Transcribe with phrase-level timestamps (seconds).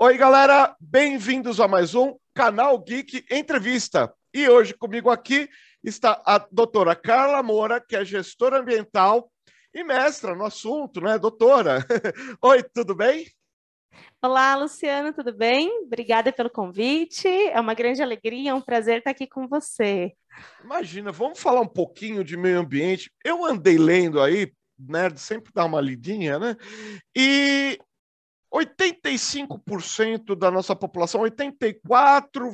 [0.00, 4.14] Oi, galera, bem-vindos a mais um Canal Geek Entrevista.
[4.32, 5.50] E hoje comigo aqui
[5.82, 9.28] está a doutora Carla Moura, que é gestora ambiental
[9.74, 11.84] e mestra no assunto, né, doutora?
[12.40, 13.26] Oi, tudo bem?
[14.22, 15.68] Olá, Luciano, tudo bem?
[15.82, 17.26] Obrigada pelo convite.
[17.26, 20.12] É uma grande alegria, é um prazer estar aqui com você.
[20.62, 23.10] Imagina, vamos falar um pouquinho de meio ambiente.
[23.24, 26.56] Eu andei lendo aí, nerd sempre dá uma lidinha, né?
[27.16, 27.80] E
[28.52, 32.50] 85% da nossa população, 84,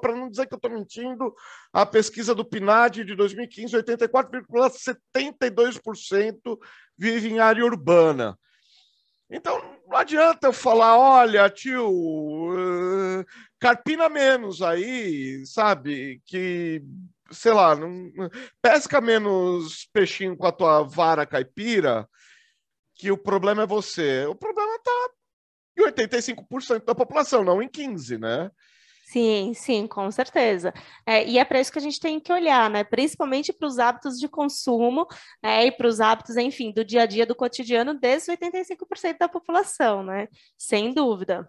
[0.00, 1.34] para não dizer que eu estou mentindo,
[1.72, 6.56] a pesquisa do PNAD de 2015, 84,72%
[6.96, 8.38] vive em área urbana.
[9.28, 13.24] Então, não adianta eu falar, olha, tio, uh,
[13.58, 16.22] carpina menos aí, sabe?
[16.24, 16.80] Que,
[17.32, 18.12] sei lá, não,
[18.62, 22.08] pesca menos peixinho com a tua vara caipira,
[22.94, 24.26] que o problema é você.
[24.26, 24.75] O problema
[25.76, 28.50] em 85% da população, não em 15%, né?
[29.06, 30.74] Sim, sim, com certeza.
[31.06, 32.82] É, e é para isso que a gente tem que olhar, né?
[32.82, 35.06] Principalmente para os hábitos de consumo
[35.40, 39.28] é, e para os hábitos, enfim, do dia a dia, do cotidiano, desses 85% da
[39.28, 40.26] população, né?
[40.58, 41.48] Sem dúvida.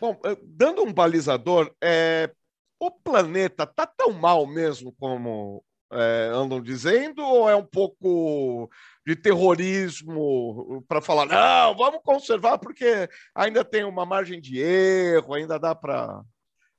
[0.00, 2.30] Bom, eh, dando um balizador, é,
[2.78, 8.68] o planeta tá tão mal mesmo como é, andam dizendo, ou é um pouco
[9.06, 15.58] de terrorismo para falar, não, vamos conservar porque ainda tem uma margem de erro, ainda
[15.58, 16.22] dá para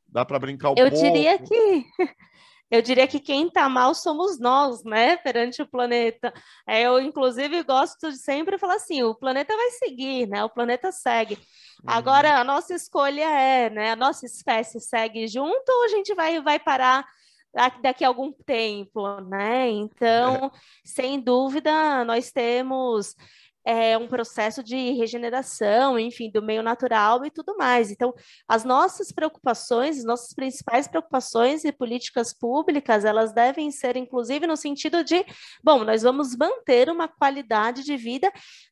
[0.07, 1.05] dá para brincar um eu pouco?
[1.05, 1.85] Diria que
[2.69, 6.33] eu diria que quem está mal somos nós, né, perante o planeta.
[6.67, 10.43] É, eu, inclusive, gosto de sempre falar assim: o planeta vai seguir, né?
[10.43, 11.35] O planeta segue.
[11.35, 11.85] Uhum.
[11.87, 13.91] Agora, a nossa escolha é, né?
[13.91, 17.05] A nossa espécie segue junto ou a gente vai, vai parar
[17.81, 19.69] daqui a algum tempo, né?
[19.69, 20.51] Então, é.
[20.83, 23.15] sem dúvida, nós temos
[23.67, 27.91] é, um processo de regeneração, enfim, do meio natural e tudo mais.
[27.91, 28.13] Então,
[28.47, 34.55] as nossas preocupações, as nossas principais preocupações e políticas públicas, elas devem ser, inclusive, no
[34.55, 35.25] sentido de,
[35.61, 38.31] bom, nós vamos manter uma qualidade de vida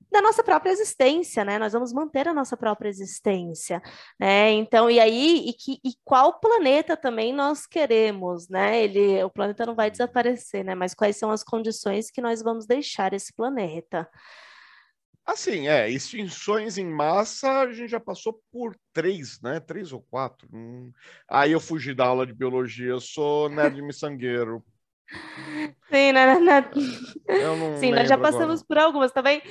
[0.09, 1.59] da nossa própria existência, né?
[1.59, 3.81] Nós vamos manter a nossa própria existência,
[4.17, 4.51] né?
[4.51, 8.81] Então, e aí, e, que, e qual planeta também nós queremos, né?
[8.81, 10.73] Ele, o planeta não vai desaparecer, né?
[10.73, 14.09] Mas quais são as condições que nós vamos deixar esse planeta?
[15.25, 19.59] Assim, é, extinções em massa a gente já passou por três, né?
[19.59, 20.47] Três ou quatro.
[20.53, 20.91] Hum.
[21.27, 24.63] Aí eu fugi da aula de biologia, eu sou nerd miçangueiro.
[25.89, 26.69] Sim, né, né, né.
[27.79, 28.65] Sim nós já passamos agora.
[28.67, 29.41] por algumas, também,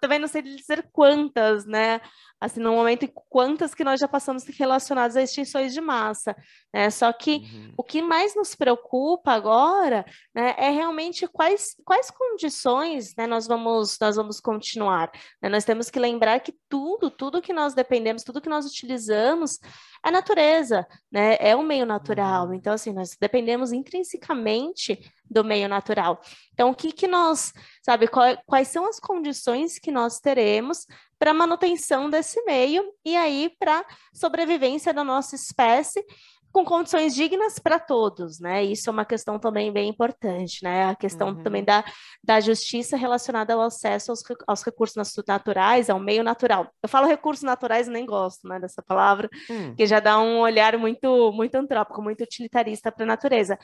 [0.00, 2.00] também não sei dizer quantas, né?
[2.38, 6.36] Assim, no momento, quantas que nós já passamos relacionadas a extinções de massa,
[6.72, 6.90] né?
[6.90, 7.72] Só que uhum.
[7.78, 13.96] o que mais nos preocupa agora, né, é realmente quais, quais condições, né, nós vamos,
[13.98, 15.10] nós vamos continuar.
[15.40, 15.48] Né?
[15.48, 19.58] Nós temos que lembrar que tudo, tudo que nós dependemos, tudo que nós utilizamos
[20.06, 21.36] é natureza, né?
[21.40, 22.46] É o meio natural.
[22.46, 22.54] Uhum.
[22.54, 26.20] Então, assim, nós dependemos intrinsecamente do meio natural.
[26.52, 27.52] Então, o que que nós,
[27.82, 30.86] sabe, qual, quais são as condições que nós teremos
[31.18, 33.84] para manutenção desse meio e aí para
[34.14, 36.04] sobrevivência da nossa espécie
[36.56, 38.64] com condições dignas para todos, né?
[38.64, 40.86] Isso é uma questão também bem importante, né?
[40.86, 41.42] A questão uhum.
[41.42, 41.84] também da,
[42.24, 44.96] da justiça relacionada ao acesso aos, aos recursos
[45.28, 46.72] naturais, ao meio natural.
[46.82, 49.74] Eu falo recursos naturais, nem gosto, né, dessa palavra, uhum.
[49.74, 53.58] que já dá um olhar muito, muito antrópico, muito utilitarista para a natureza.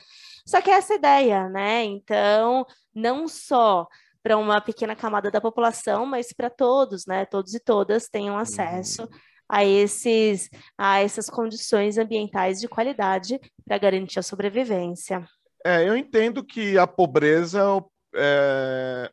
[0.45, 1.83] Só que é essa ideia, né?
[1.83, 3.87] Então, não só
[4.21, 7.25] para uma pequena camada da população, mas para todos, né?
[7.25, 13.77] Todos e todas tenham acesso uhum a, esses, a essas condições ambientais de qualidade para
[13.77, 15.23] garantir a sobrevivência.
[15.63, 17.61] É, eu entendo que a pobreza
[18.15, 19.11] é,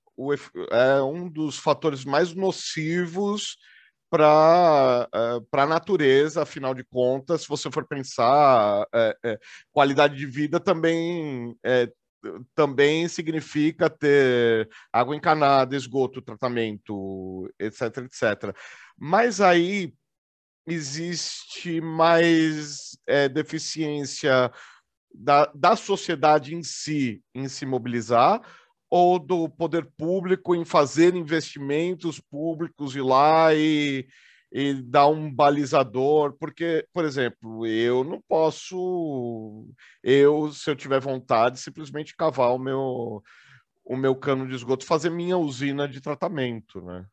[0.70, 3.58] é um dos fatores mais nocivos
[4.08, 9.38] para é, a natureza, afinal de contas, se você for pensar, é, é,
[9.70, 11.92] qualidade de vida também é,
[12.54, 18.54] também significa ter água encanada, esgoto, tratamento, etc, etc.
[18.98, 19.94] Mas aí
[20.74, 24.50] existe mais é, deficiência
[25.14, 28.40] da, da sociedade em si em se mobilizar
[28.90, 34.06] ou do poder público em fazer investimentos públicos ir lá e,
[34.50, 39.68] e dar um balizador, porque, por exemplo, eu não posso,
[40.02, 43.22] eu, se eu tiver vontade, simplesmente cavar o meu,
[43.84, 47.06] o meu cano de esgoto, fazer minha usina de tratamento, né?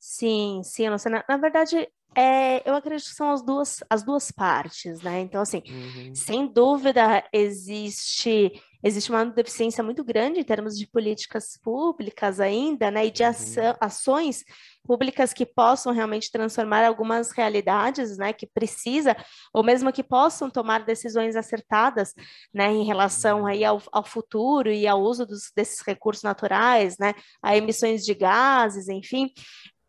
[0.00, 1.86] Sim, sim, na, na verdade,
[2.16, 5.20] é, eu acredito que são as duas, as duas partes, né?
[5.20, 6.14] Então, assim, uhum.
[6.14, 8.50] sem dúvida, existe,
[8.82, 13.06] existe uma deficiência muito grande em termos de políticas públicas ainda, né?
[13.06, 13.76] E de ação, uhum.
[13.80, 14.44] ações
[14.82, 18.32] públicas que possam realmente transformar algumas realidades, né?
[18.32, 19.14] Que precisa,
[19.54, 22.12] ou mesmo que possam tomar decisões acertadas,
[22.52, 22.72] né?
[22.72, 27.14] Em relação aí ao, ao futuro e ao uso dos, desses recursos naturais, né?
[27.40, 29.32] A emissões de gases, enfim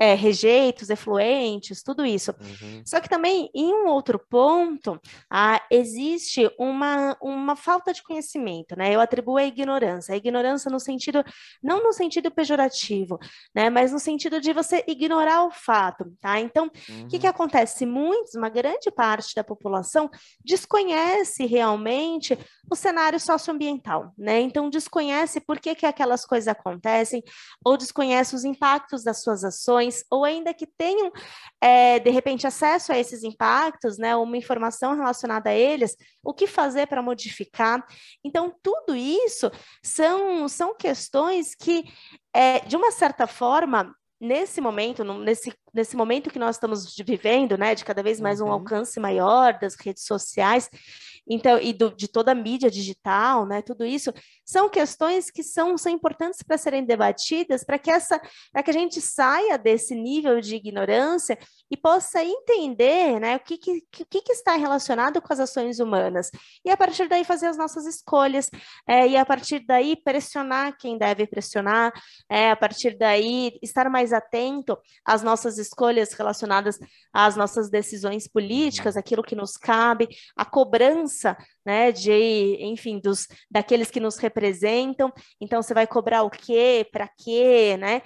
[0.01, 2.33] é, rejeitos, efluentes, tudo isso.
[2.41, 2.81] Uhum.
[2.83, 4.99] Só que também, em um outro ponto,
[5.29, 8.95] ah, existe uma, uma falta de conhecimento, né?
[8.95, 10.15] Eu atribuo a ignorância.
[10.15, 11.23] A ignorância no sentido,
[11.61, 13.19] não no sentido pejorativo,
[13.53, 13.69] né?
[13.69, 16.39] Mas no sentido de você ignorar o fato, tá?
[16.39, 17.07] Então, o uhum.
[17.07, 17.29] que, que uhum.
[17.29, 17.85] acontece?
[17.85, 20.09] Muitos, uma grande parte da população
[20.43, 22.35] desconhece realmente
[22.71, 24.39] o cenário socioambiental, né?
[24.41, 27.21] Então, desconhece por que, que aquelas coisas acontecem,
[27.63, 31.11] ou desconhece os impactos das suas ações, ou ainda que tenham,
[31.59, 36.47] é, de repente, acesso a esses impactos, né, uma informação relacionada a eles, o que
[36.47, 37.85] fazer para modificar.
[38.23, 39.51] Então, tudo isso
[39.83, 41.83] são, são questões que,
[42.33, 47.73] é, de uma certa forma, nesse momento, nesse, nesse momento que nós estamos vivendo, né,
[47.73, 48.51] de cada vez mais um uhum.
[48.51, 50.69] alcance maior das redes sociais,
[51.33, 54.13] então, e do, de toda a mídia digital, né, tudo isso,
[54.45, 58.19] são questões que são, são importantes para serem debatidas, para que essa,
[58.51, 61.37] para que a gente saia desse nível de ignorância
[61.69, 66.29] e possa entender, né, o que, que, que, que está relacionado com as ações humanas,
[66.65, 68.49] e a partir daí fazer as nossas escolhas,
[68.87, 71.93] é, e a partir daí pressionar quem deve pressionar,
[72.29, 76.79] é, a partir daí estar mais atento às nossas escolhas relacionadas
[77.13, 81.20] às nossas decisões políticas, aquilo que nos cabe, a cobrança,
[81.65, 85.11] né, de, enfim, dos daqueles que nos representam.
[85.39, 88.01] Então você vai cobrar o quê, para quê, né?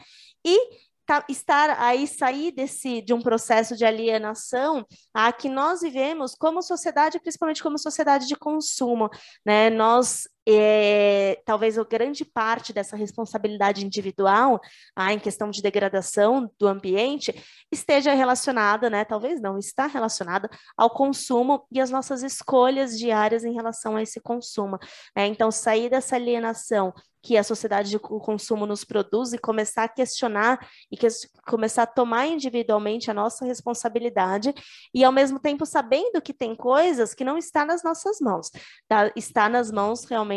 [0.46, 4.84] E Tá, estar aí sair desse de um processo de alienação
[5.14, 9.08] a que nós vivemos como sociedade, principalmente como sociedade de consumo,
[9.46, 9.70] né?
[9.70, 14.60] Nós é, talvez a grande parte dessa responsabilidade individual,
[14.96, 17.34] ah, em questão de degradação do ambiente,
[17.72, 23.54] esteja relacionada, né, talvez não, está relacionada ao consumo e às nossas escolhas diárias em
[23.54, 24.78] relação a esse consumo.
[25.16, 26.94] É, então, sair dessa alienação
[27.26, 30.60] que a sociedade de consumo nos produz e começar a questionar
[30.92, 31.08] e que,
[31.48, 34.54] começar a tomar individualmente a nossa responsabilidade
[34.94, 38.52] e, ao mesmo tempo, sabendo que tem coisas que não está nas nossas mãos,
[38.88, 39.12] tá?
[39.16, 40.35] está nas mãos realmente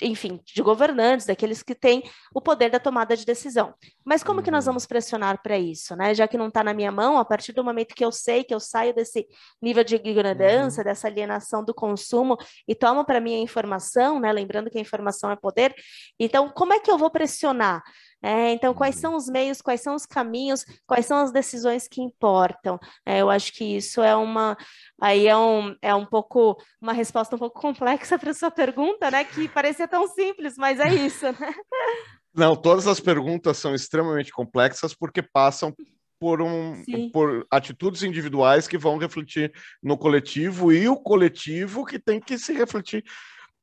[0.00, 2.02] enfim, de governantes, daqueles que têm
[2.34, 3.74] o poder da tomada de decisão.
[4.04, 4.72] Mas como que nós uhum.
[4.72, 6.14] vamos pressionar para isso, né?
[6.14, 8.54] Já que não está na minha mão, a partir do momento que eu sei que
[8.54, 9.26] eu saio desse
[9.60, 10.84] nível de ignorância, uhum.
[10.84, 12.36] dessa alienação do consumo
[12.66, 14.32] e tomo para mim a informação, né?
[14.32, 15.74] Lembrando que a informação é poder.
[16.18, 17.82] Então, como é que eu vou pressionar?
[18.22, 22.00] É, então, quais são os meios, quais são os caminhos, quais são as decisões que
[22.00, 22.78] importam?
[23.04, 24.56] É, eu acho que isso é uma,
[25.00, 29.10] aí é um, é um pouco, uma resposta um pouco complexa para a sua pergunta,
[29.10, 29.24] né?
[29.24, 31.32] Que parecia tão simples, mas é isso, né?
[32.34, 35.74] Não, todas as perguntas são extremamente complexas porque passam
[36.18, 36.82] por, um,
[37.12, 39.52] por atitudes individuais que vão refletir
[39.82, 43.04] no coletivo e o coletivo que tem que se refletir.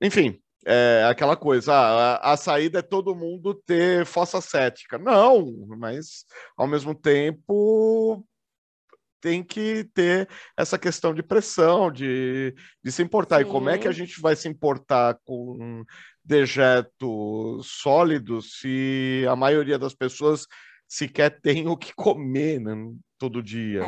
[0.02, 4.98] Enfim, é aquela coisa, ah, a, a, saída é todo mundo ter fossa cética.
[4.98, 6.26] Não, mas
[6.58, 8.26] ao mesmo tempo
[9.22, 12.54] tem que ter essa questão de pressão, de,
[12.84, 13.38] de se importar.
[13.38, 13.42] Sim.
[13.44, 15.84] E como é que a gente vai se importar com
[16.24, 20.46] dejetos sólidos se a maioria das pessoas
[20.88, 22.76] sequer tem o que comer né,
[23.18, 23.84] todo dia?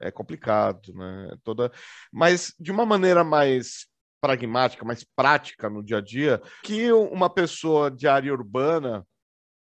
[0.00, 0.08] É.
[0.08, 1.30] é complicado, né?
[1.42, 1.70] Toda...
[2.12, 3.86] Mas de uma maneira mais
[4.20, 9.06] pragmática, mais prática no dia a dia, que uma pessoa de área urbana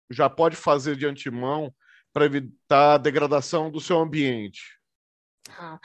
[0.10, 1.74] já pode fazer de antemão
[2.14, 4.80] para evitar a degradação do seu ambiente?
[5.58, 5.80] Ah,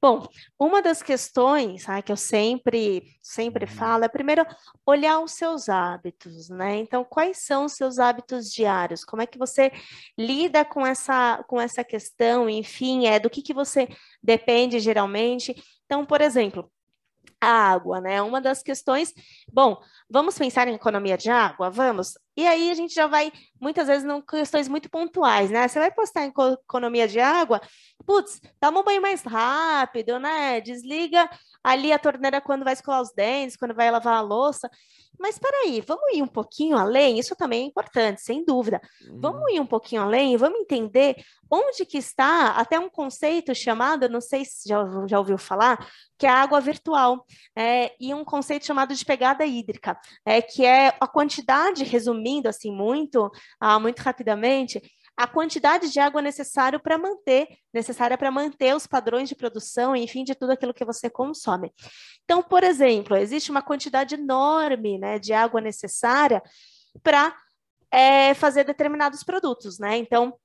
[0.00, 3.70] bom, uma das questões ah, que eu sempre, sempre uhum.
[3.70, 4.44] falo é primeiro
[4.84, 6.76] olhar os seus hábitos, né?
[6.76, 9.04] Então, quais são os seus hábitos diários?
[9.04, 9.72] Como é que você
[10.16, 12.50] lida com essa, com essa questão?
[12.50, 13.88] Enfim, é do que, que você
[14.22, 15.54] depende geralmente?
[15.86, 16.70] Então, por exemplo,
[17.40, 18.20] a água, né?
[18.22, 19.12] Uma das questões.
[19.52, 19.80] Bom,
[20.10, 21.70] vamos pensar em economia de água?
[21.70, 22.18] Vamos.
[22.36, 25.66] E aí a gente já vai, muitas vezes, em questões muito pontuais, né?
[25.66, 26.32] Você vai postar em
[26.64, 27.60] economia de água,
[28.06, 30.60] putz, toma um banho mais rápido, né?
[30.60, 31.28] Desliga
[31.62, 34.70] ali a torneira quando vai escovar os dentes, quando vai lavar a louça.
[35.18, 37.18] Mas espera aí, vamos ir um pouquinho além?
[37.18, 38.80] Isso também é importante, sem dúvida.
[39.06, 39.20] Uhum.
[39.20, 41.16] Vamos ir um pouquinho além, vamos entender
[41.50, 45.86] onde que está até um conceito chamado, não sei se já, já ouviu falar,
[46.18, 47.24] que é a água virtual,
[47.56, 52.70] é, e um conceito chamado de pegada hídrica, é, que é a quantidade, resumindo assim
[52.70, 54.80] muito, ah, muito rapidamente,
[55.18, 60.22] a quantidade de água necessária para manter, necessária para manter os padrões de produção, enfim,
[60.22, 61.74] de tudo aquilo que você consome.
[62.22, 66.40] Então, por exemplo, existe uma quantidade enorme né, de água necessária
[67.02, 67.36] para
[67.90, 69.96] é, fazer determinados produtos, né?
[69.96, 70.38] Então,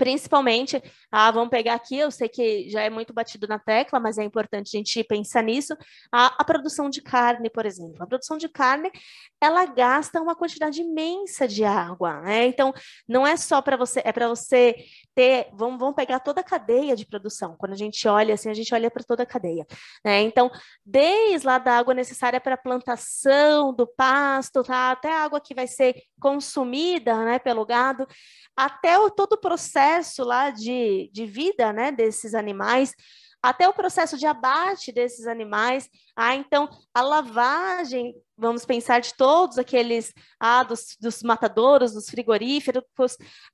[0.00, 4.16] principalmente, ah, vamos pegar aqui, eu sei que já é muito batido na tecla, mas
[4.16, 5.76] é importante a gente pensar nisso,
[6.10, 8.02] a, produção de carne, por exemplo.
[8.02, 8.90] A produção de carne,
[9.38, 12.46] ela gasta uma quantidade imensa de água, né?
[12.46, 12.72] Então,
[13.06, 14.74] não é só para você, é para você
[15.14, 17.54] ter, vamos, vamos pegar toda a cadeia de produção.
[17.58, 19.66] Quando a gente olha assim, a gente olha para toda a cadeia,
[20.02, 20.22] né?
[20.22, 20.50] Então,
[20.82, 24.92] desde lá da água necessária para a plantação do pasto, tá?
[24.92, 28.06] até a água que vai ser consumida, né, pelo gado,
[28.56, 29.59] até o, todo o processo
[30.24, 32.94] lá de, de vida, né, desses animais,
[33.42, 35.88] até o processo de abate desses animais.
[36.14, 42.84] Ah, então, a lavagem, vamos pensar de todos aqueles, ah, dos, dos matadouros, dos frigoríferos,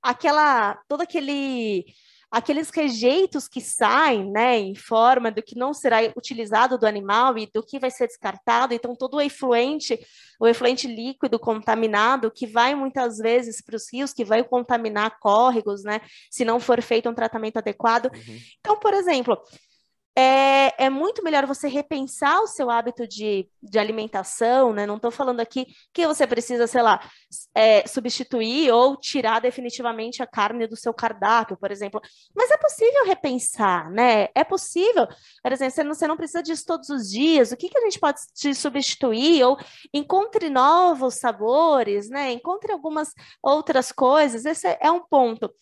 [0.01, 1.85] aquela, todo aquele
[2.29, 7.49] aqueles rejeitos que saem, né, em forma do que não será utilizado do animal e
[7.53, 9.97] do que vai ser descartado, então todo o efluente,
[10.39, 15.83] o efluente líquido contaminado que vai muitas vezes para os rios, que vai contaminar córregos,
[15.83, 18.07] né, se não for feito um tratamento adequado.
[18.07, 18.39] Uhum.
[18.59, 19.37] Então, por exemplo,
[20.19, 24.83] é, é muito melhor você repensar o seu hábito de, de alimentação, né?
[24.83, 26.99] Não estou falando aqui que você precisa, sei lá,
[27.53, 32.01] é, substituir ou tirar definitivamente a carne do seu cardápio, por exemplo.
[32.35, 34.29] Mas é possível repensar, né?
[34.33, 35.07] É possível.
[35.43, 37.51] Por exemplo, você não, você não precisa disso todos os dias.
[37.51, 39.43] O que, que a gente pode te substituir?
[39.43, 39.55] Ou
[39.93, 42.31] encontre novos sabores, né?
[42.31, 44.45] Encontre algumas outras coisas.
[44.45, 45.53] Esse é um ponto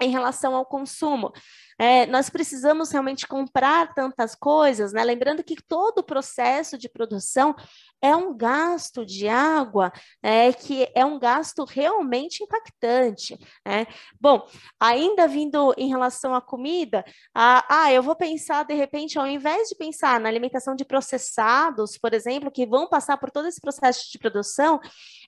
[0.00, 1.32] em relação ao consumo.
[1.80, 5.02] É, nós precisamos realmente comprar tantas coisas, né?
[5.02, 7.56] Lembrando que todo o processo de produção
[8.02, 13.38] é um gasto de água, é, que é um gasto realmente impactante.
[13.66, 13.86] Né?
[14.20, 14.46] Bom,
[14.78, 19.68] ainda vindo em relação à comida, ah, ah, eu vou pensar, de repente, ao invés
[19.68, 24.10] de pensar na alimentação de processados, por exemplo, que vão passar por todo esse processo
[24.10, 24.80] de produção,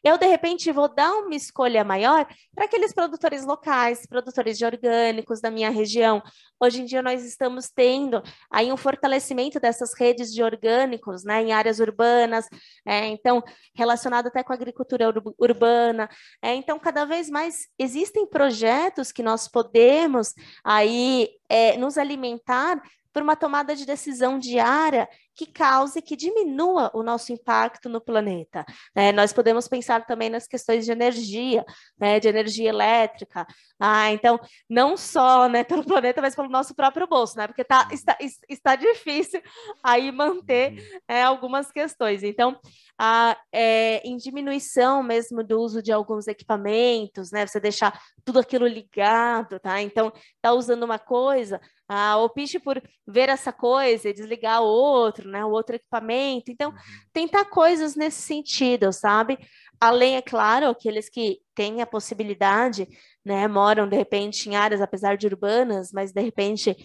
[0.02, 5.40] eu, de repente, vou dar uma escolha maior para aqueles produtores locais, produtores de orgânicos
[5.40, 6.22] da minha região.
[6.60, 11.52] Hoje em dia, nós estamos tendo aí um fortalecimento dessas redes de orgânicos né, em
[11.52, 12.48] áreas urbanas,
[12.86, 13.42] é, então,
[13.74, 16.08] relacionado até com a agricultura ur urbana.
[16.42, 22.82] É, então, cada vez mais existem projetos que nós podemos aí é, nos alimentar
[23.12, 28.64] por uma tomada de decisão diária que cause, que diminua o nosso impacto no planeta.
[28.94, 29.12] Né?
[29.12, 31.64] Nós podemos pensar também nas questões de energia,
[31.98, 32.20] né?
[32.20, 33.46] de energia elétrica.
[33.80, 37.46] Ah, então, não só né, pelo planeta, mas pelo nosso próprio bolso, né?
[37.46, 38.16] porque tá, está,
[38.48, 39.42] está difícil
[39.82, 40.98] aí manter uhum.
[41.08, 42.22] é, algumas questões.
[42.22, 42.58] Então,
[42.98, 47.46] a, é, em diminuição mesmo do uso de alguns equipamentos, né?
[47.46, 49.80] Você deixar tudo aquilo ligado, tá?
[49.82, 55.21] Então, tá usando uma coisa, ah, opte por ver essa coisa e desligar o outro,
[55.30, 55.44] né?
[55.44, 56.50] O outro equipamento.
[56.50, 56.76] Então, uhum.
[57.12, 59.38] tentar coisas nesse sentido, sabe?
[59.80, 62.88] Além, é claro, aqueles que têm a possibilidade,
[63.24, 63.46] né?
[63.48, 66.76] Moram, de repente, em áreas, apesar de urbanas, mas de repente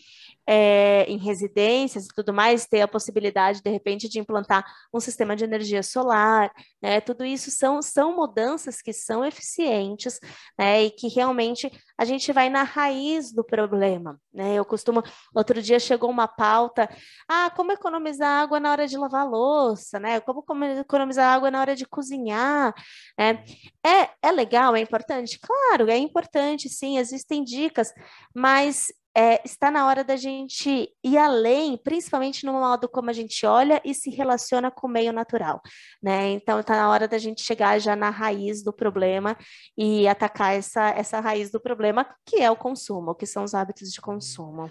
[0.47, 5.35] é, em residências e tudo mais, ter a possibilidade, de repente, de implantar um sistema
[5.35, 6.49] de energia solar,
[6.81, 7.01] né?
[7.01, 10.19] Tudo isso são, são mudanças que são eficientes,
[10.57, 10.83] né?
[10.85, 14.55] E que realmente a gente vai na raiz do problema, né?
[14.55, 15.03] Eu costumo,
[15.35, 16.89] outro dia chegou uma pauta,
[17.27, 20.21] ah, como economizar água na hora de lavar louça, né?
[20.21, 20.45] Como,
[20.79, 22.73] economizar água na hora de cozinhar,
[23.19, 23.43] né?
[23.85, 25.39] É, é legal, é importante?
[25.39, 27.93] Claro, é importante, sim, existem dicas,
[28.35, 28.87] mas
[29.17, 33.81] é, está na hora da gente ir além, principalmente no modo como a gente olha
[33.83, 35.59] e se relaciona com o meio natural,
[36.01, 36.29] né?
[36.33, 39.35] Então está na hora da gente chegar já na raiz do problema
[39.75, 43.91] e atacar essa, essa raiz do problema, que é o consumo, que são os hábitos
[43.91, 44.69] de consumo.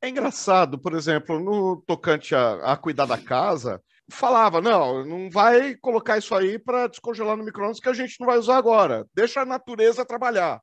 [0.00, 5.74] É engraçado, por exemplo, no tocante a, a cuidar da casa, falava, não, não vai
[5.76, 9.06] colocar isso aí para descongelar no micro-ondas que a gente não vai usar agora.
[9.14, 10.60] Deixa a natureza trabalhar.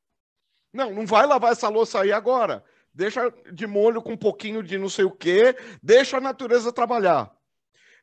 [0.74, 4.78] Não, não vai lavar essa louça aí agora deixa de molho com um pouquinho de
[4.78, 7.32] não sei o quê, deixa a natureza trabalhar.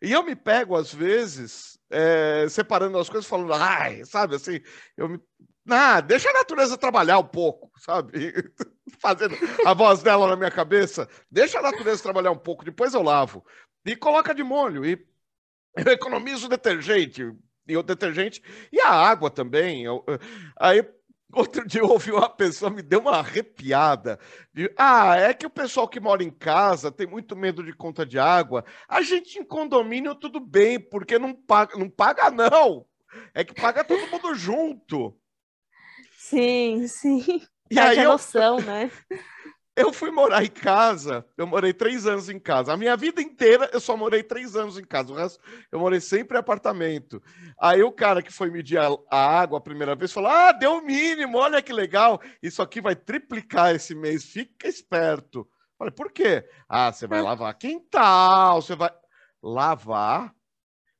[0.02, 4.60] E eu me pego, às vezes, é, separando as coisas, falando, ai, sabe assim,
[4.96, 5.20] eu me.
[5.68, 8.12] Ah, deixa a natureza trabalhar um pouco, sabe?
[8.98, 11.08] Fazendo a voz dela na minha cabeça.
[11.30, 13.44] Deixa a natureza trabalhar um pouco, depois eu lavo.
[13.84, 14.84] E coloca de molho.
[14.84, 14.96] E
[15.86, 17.32] eu economizo detergente.
[17.68, 19.84] E o detergente e a água também.
[19.84, 20.04] Eu,
[20.58, 20.84] aí
[21.32, 24.18] Outro dia eu ouvi uma pessoa, me deu uma arrepiada.
[24.52, 28.04] De, ah, é que o pessoal que mora em casa tem muito medo de conta
[28.04, 28.64] de água.
[28.88, 32.84] A gente em condomínio tudo bem, porque não paga, não paga não.
[33.34, 35.16] É que paga todo mundo junto.
[36.16, 37.42] Sim, sim.
[37.70, 38.64] E Perde aí a noção, eu...
[38.64, 38.90] né?
[39.80, 42.72] Eu fui morar em casa, eu morei três anos em casa.
[42.72, 45.12] A minha vida inteira eu só morei três anos em casa.
[45.12, 45.40] O resto
[45.72, 47.22] eu morei sempre em apartamento.
[47.58, 50.74] Aí o cara que foi medir a, a água a primeira vez falou: Ah, deu
[50.74, 52.20] o mínimo, olha que legal.
[52.42, 55.48] Isso aqui vai triplicar esse mês, fica esperto.
[55.78, 56.46] Falei, por quê?
[56.68, 58.90] Ah, você vai lavar quintal, você vai.
[59.42, 60.34] Lavar?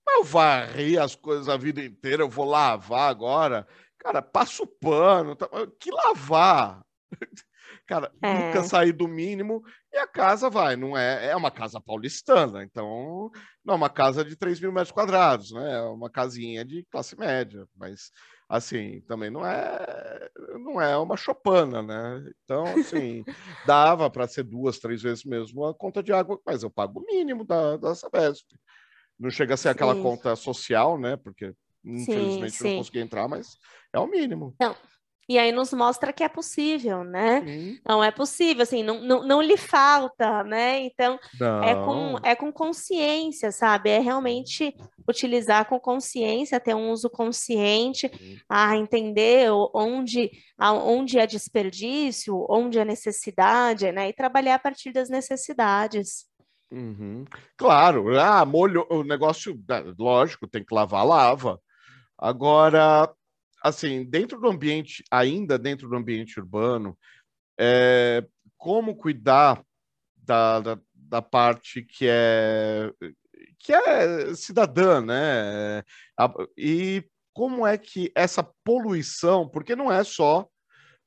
[0.09, 3.67] Eu varri as coisas a vida inteira, eu vou lavar agora.
[3.99, 5.37] Cara, passa o pano.
[5.37, 5.49] Tá...
[5.79, 6.83] Que lavar?
[7.91, 8.33] Cara, é.
[8.33, 11.27] nunca sair do mínimo e a casa vai, não é?
[11.31, 13.33] É uma casa paulistana, então
[13.65, 15.79] não é uma casa de 3 mil metros quadrados, né?
[15.79, 18.13] É uma casinha de classe média, mas
[18.49, 20.31] assim, também não é
[20.65, 22.31] não é uma chopana, né?
[22.45, 23.25] Então, assim,
[23.67, 27.05] dava para ser duas, três vezes mesmo a conta de água, mas eu pago o
[27.05, 28.47] mínimo da, da Sabesp.
[29.19, 30.03] Não chega a ser aquela sim.
[30.05, 31.17] conta social, né?
[31.17, 31.53] Porque
[31.85, 32.69] infelizmente sim, sim.
[32.69, 33.57] não consegui entrar, mas
[33.93, 34.55] é o mínimo.
[34.61, 34.77] Não,
[35.31, 37.41] e aí nos mostra que é possível, né?
[37.47, 37.79] Sim.
[37.89, 40.81] Não é possível, assim, não, não, não lhe falta, né?
[40.81, 41.21] Então,
[41.63, 43.91] é com, é com consciência, sabe?
[43.91, 44.75] É realmente
[45.09, 48.11] utilizar com consciência, ter um uso consciente,
[48.49, 54.09] a entender onde, onde é desperdício, onde é necessidade, né?
[54.09, 56.27] E trabalhar a partir das necessidades.
[56.73, 57.25] Uhum.
[57.57, 59.57] Claro, ah, molho, o negócio,
[59.97, 61.61] lógico, tem que lavar, lava.
[62.19, 63.09] Agora,
[63.63, 66.99] assim, dentro do ambiente, ainda dentro do ambiente urbano,
[67.59, 68.27] é,
[68.57, 69.63] como cuidar
[70.17, 72.91] da, da, da, parte que é
[73.59, 75.83] que é cidadã, né?
[76.57, 80.49] E como é que essa poluição, porque não é só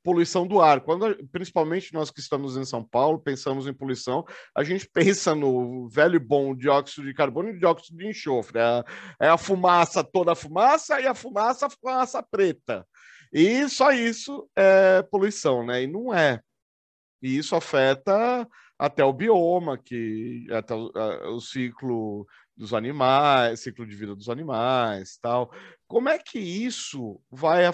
[0.03, 0.81] poluição do ar.
[0.81, 5.87] Quando, principalmente nós que estamos em São Paulo, pensamos em poluição, a gente pensa no
[5.89, 8.59] velho bom dióxido de carbono e dióxido de enxofre.
[8.59, 8.85] É a,
[9.21, 12.85] é a fumaça, toda a fumaça, e a fumaça, a fumaça preta.
[13.31, 15.83] E só isso é poluição, né?
[15.83, 16.39] E não é.
[17.21, 20.91] E isso afeta até o bioma, que até o,
[21.35, 25.51] o ciclo dos animais, ciclo de vida dos animais, tal.
[25.87, 27.65] Como é que isso vai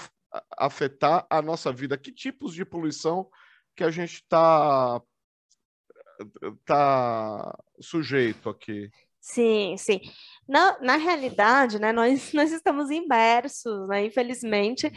[0.58, 1.98] afetar a nossa vida?
[1.98, 3.30] Que tipos de poluição
[3.76, 5.02] que a gente está
[6.66, 8.90] tá sujeito aqui?
[9.22, 10.00] Sim, sim.
[10.48, 14.92] Na, na realidade, né, nós, nós estamos imersos, né, infelizmente,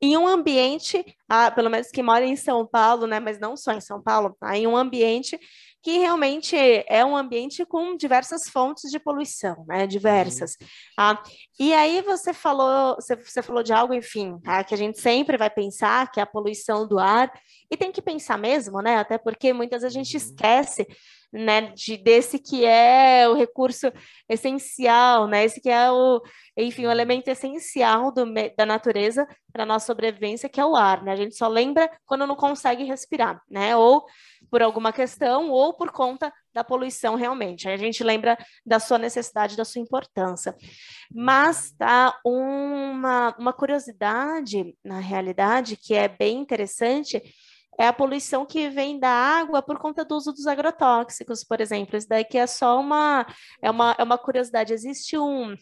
[0.00, 3.72] em um ambiente, ah, pelo menos que mora em São Paulo, né, mas não só
[3.72, 5.38] em São Paulo, tá, em um ambiente
[5.86, 6.56] que realmente
[6.88, 9.86] é um ambiente com diversas fontes de poluição, né?
[9.86, 10.56] Diversas.
[10.60, 10.66] Uhum.
[10.98, 11.22] Ah,
[11.60, 14.64] e aí você falou, você, você falou de algo, enfim, tá?
[14.64, 17.30] que a gente sempre vai pensar, que é a poluição do ar,
[17.70, 18.96] e tem que pensar mesmo, né?
[18.96, 20.22] Até porque muitas vezes a gente uhum.
[20.24, 20.88] esquece
[21.32, 23.92] né, de, desse que é o recurso
[24.28, 26.22] essencial, né, esse que é o,
[26.56, 28.24] enfim, o elemento essencial do,
[28.56, 31.90] da natureza para a nossa sobrevivência, que é o ar, né, a gente só lembra
[32.04, 34.04] quando não consegue respirar, né, ou
[34.50, 39.56] por alguma questão, ou por conta da poluição realmente, a gente lembra da sua necessidade,
[39.56, 40.54] da sua importância.
[41.12, 47.22] Mas tá uma, uma curiosidade, na realidade, que é bem interessante,
[47.78, 51.96] é a poluição que vem da água por conta do uso dos agrotóxicos, por exemplo.
[51.96, 53.26] Isso daqui é só uma,
[53.62, 54.72] é uma, é uma curiosidade.
[54.72, 55.54] Existe um,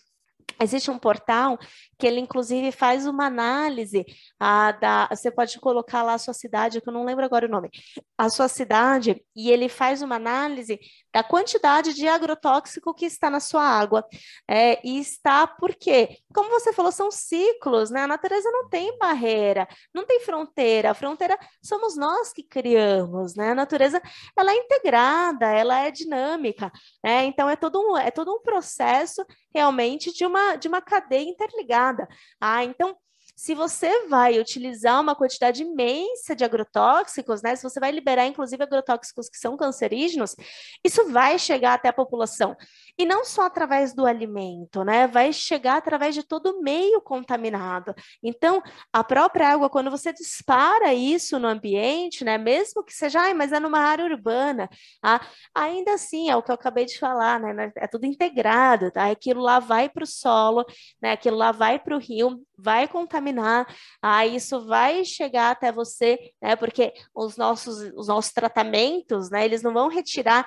[0.60, 1.58] Existe um portal
[1.98, 4.04] que ele, inclusive, faz uma análise
[4.38, 5.08] a, da.
[5.10, 7.70] Você pode colocar lá a sua cidade, que eu não lembro agora o nome,
[8.16, 10.78] a sua cidade, e ele faz uma análise
[11.14, 14.04] da quantidade de agrotóxico que está na sua água.
[14.50, 18.02] É, e está porque, como você falou, são ciclos, né?
[18.02, 20.90] A natureza não tem barreira, não tem fronteira.
[20.90, 23.52] A fronteira somos nós que criamos, né?
[23.52, 24.02] A natureza
[24.36, 26.72] ela é integrada, ela é dinâmica,
[27.02, 27.24] né?
[27.26, 29.24] Então é todo um, é todo um processo
[29.54, 32.08] realmente de uma, de uma cadeia interligada.
[32.40, 32.96] Ah, então
[33.36, 37.56] se você vai utilizar uma quantidade imensa de agrotóxicos, né?
[37.56, 40.36] Se você vai liberar, inclusive, agrotóxicos que são cancerígenos,
[40.84, 42.56] isso vai chegar até a população.
[42.96, 45.06] E não só através do alimento, né?
[45.08, 47.92] Vai chegar através de todo meio contaminado.
[48.22, 52.38] Então, a própria água, quando você dispara isso no ambiente, né?
[52.38, 54.68] Mesmo que seja, ah, mas é numa área urbana,
[55.02, 55.20] ah,
[55.52, 57.72] ainda assim, é o que eu acabei de falar, né?
[57.76, 59.10] É tudo integrado, tá?
[59.10, 60.64] Aquilo lá vai para o solo,
[61.02, 61.12] né?
[61.12, 63.66] Aquilo lá vai para o rio, vai contaminar,
[64.00, 66.54] ah, isso vai chegar até você, né?
[66.54, 69.44] Porque os nossos, os nossos tratamentos, né?
[69.44, 70.46] Eles não vão retirar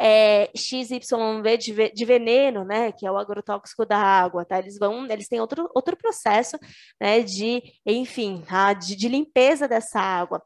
[0.00, 4.58] é, XYV de, de veneno, né, que é o agrotóxico da água, tá?
[4.58, 6.58] Eles vão, eles têm outro, outro processo,
[7.00, 8.72] né, de, enfim, tá?
[8.72, 10.42] de, de limpeza dessa água.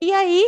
[0.00, 0.44] E aí,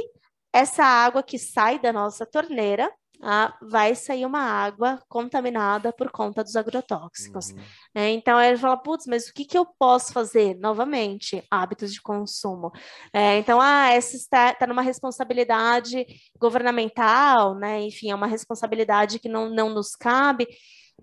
[0.52, 6.42] essa água que sai da nossa torneira, ah, vai sair uma água contaminada por conta
[6.42, 7.50] dos agrotóxicos.
[7.50, 7.58] Uhum.
[7.94, 10.56] É, então, ele fala, putz, mas o que, que eu posso fazer?
[10.58, 12.72] Novamente, hábitos de consumo.
[13.12, 16.06] É, então, ah, essa está, está numa responsabilidade
[16.38, 17.82] governamental, né?
[17.82, 20.46] Enfim, é uma responsabilidade que não, não nos cabe.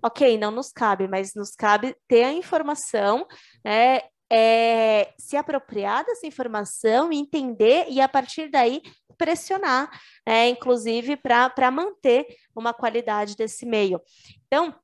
[0.02, 3.26] Ok, não nos cabe, mas nos cabe ter a informação,
[3.64, 4.00] né?
[4.30, 8.82] É, se apropriar dessa informação, entender e a partir daí
[9.16, 9.90] pressionar,
[10.26, 14.00] né, inclusive para manter uma qualidade desse meio.
[14.46, 14.74] Então,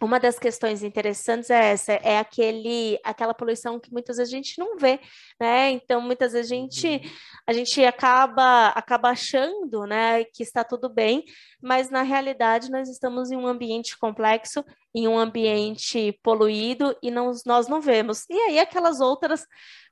[0.00, 4.58] uma das questões interessantes é essa, é aquele, aquela poluição que muitas vezes a gente
[4.58, 4.98] não vê,
[5.40, 5.70] né?
[5.70, 7.10] Então, muitas vezes a gente, uhum.
[7.46, 11.24] a gente acaba, acaba achando, né, que está tudo bem,
[11.62, 17.32] mas na realidade nós estamos em um ambiente complexo, em um ambiente poluído e não,
[17.44, 18.24] nós não vemos.
[18.30, 19.46] E aí aquelas outras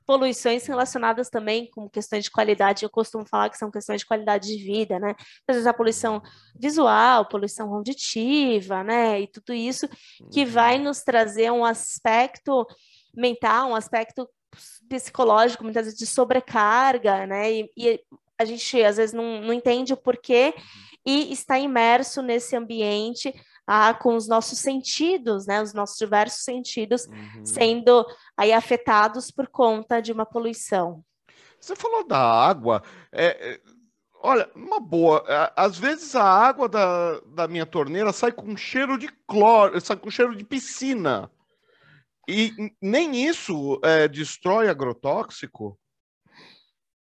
[0.05, 4.47] poluições relacionadas também com questões de qualidade, eu costumo falar que são questões de qualidade
[4.47, 5.15] de vida, né?
[5.47, 6.21] Às vezes a poluição
[6.55, 9.21] visual, poluição auditiva, né?
[9.21, 9.87] E tudo isso
[10.31, 10.85] que vai uhum.
[10.85, 12.65] nos trazer um aspecto
[13.13, 14.27] mental, um aspecto
[14.87, 17.51] psicológico, muitas vezes de sobrecarga, né?
[17.51, 17.99] E, e
[18.37, 20.63] a gente às vezes não, não entende o porquê uhum.
[21.05, 23.33] e está imerso nesse ambiente
[23.65, 27.45] ah, com os nossos sentidos, né, os nossos diversos sentidos uhum.
[27.45, 31.03] sendo aí afetados por conta de uma poluição.
[31.59, 33.61] Você falou da água, é, é,
[34.21, 35.23] olha, uma boa,
[35.55, 40.11] às vezes a água da, da minha torneira sai com cheiro de cloro, sai com
[40.11, 41.31] cheiro de piscina.
[42.27, 45.77] E nem isso é, destrói agrotóxico?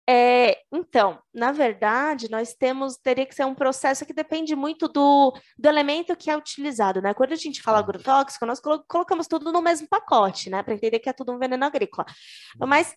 [0.08, 5.34] É, então, na verdade, nós temos, teria que ser um processo que depende muito do,
[5.58, 7.14] do elemento que é utilizado, né?
[7.14, 10.62] Quando a gente fala agrotóxico, nós colocamos tudo no mesmo pacote, né?
[10.62, 12.06] Para entender que é tudo um veneno agrícola.
[12.60, 12.96] Mas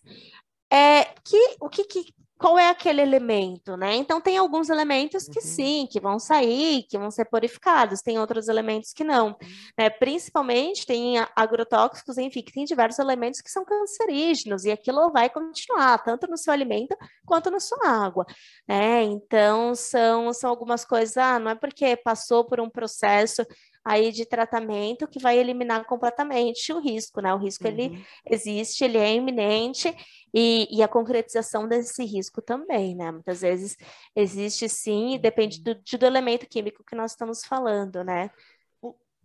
[0.71, 3.95] é, que, o que, que qual é aquele elemento, né?
[3.95, 5.45] Então tem alguns elementos que uhum.
[5.45, 9.35] sim, que vão sair, que vão ser purificados, tem outros elementos que não,
[9.77, 9.89] né?
[9.89, 15.97] Principalmente tem agrotóxicos, enfim, que tem diversos elementos que são cancerígenos e aquilo vai continuar
[15.97, 18.25] tanto no seu alimento quanto na sua água,
[18.65, 19.03] né?
[19.03, 23.45] Então são são algumas coisas, ah, não é porque passou por um processo
[23.89, 27.33] aí de tratamento que vai eliminar completamente o risco, né?
[27.33, 27.71] O risco uhum.
[27.71, 29.91] ele existe, ele é iminente
[30.31, 33.11] e, e, a concretização desse risco também, né?
[33.11, 33.75] Muitas vezes
[34.15, 35.73] existe sim, e depende uhum.
[35.73, 38.29] do, do elemento químico que nós estamos falando, né?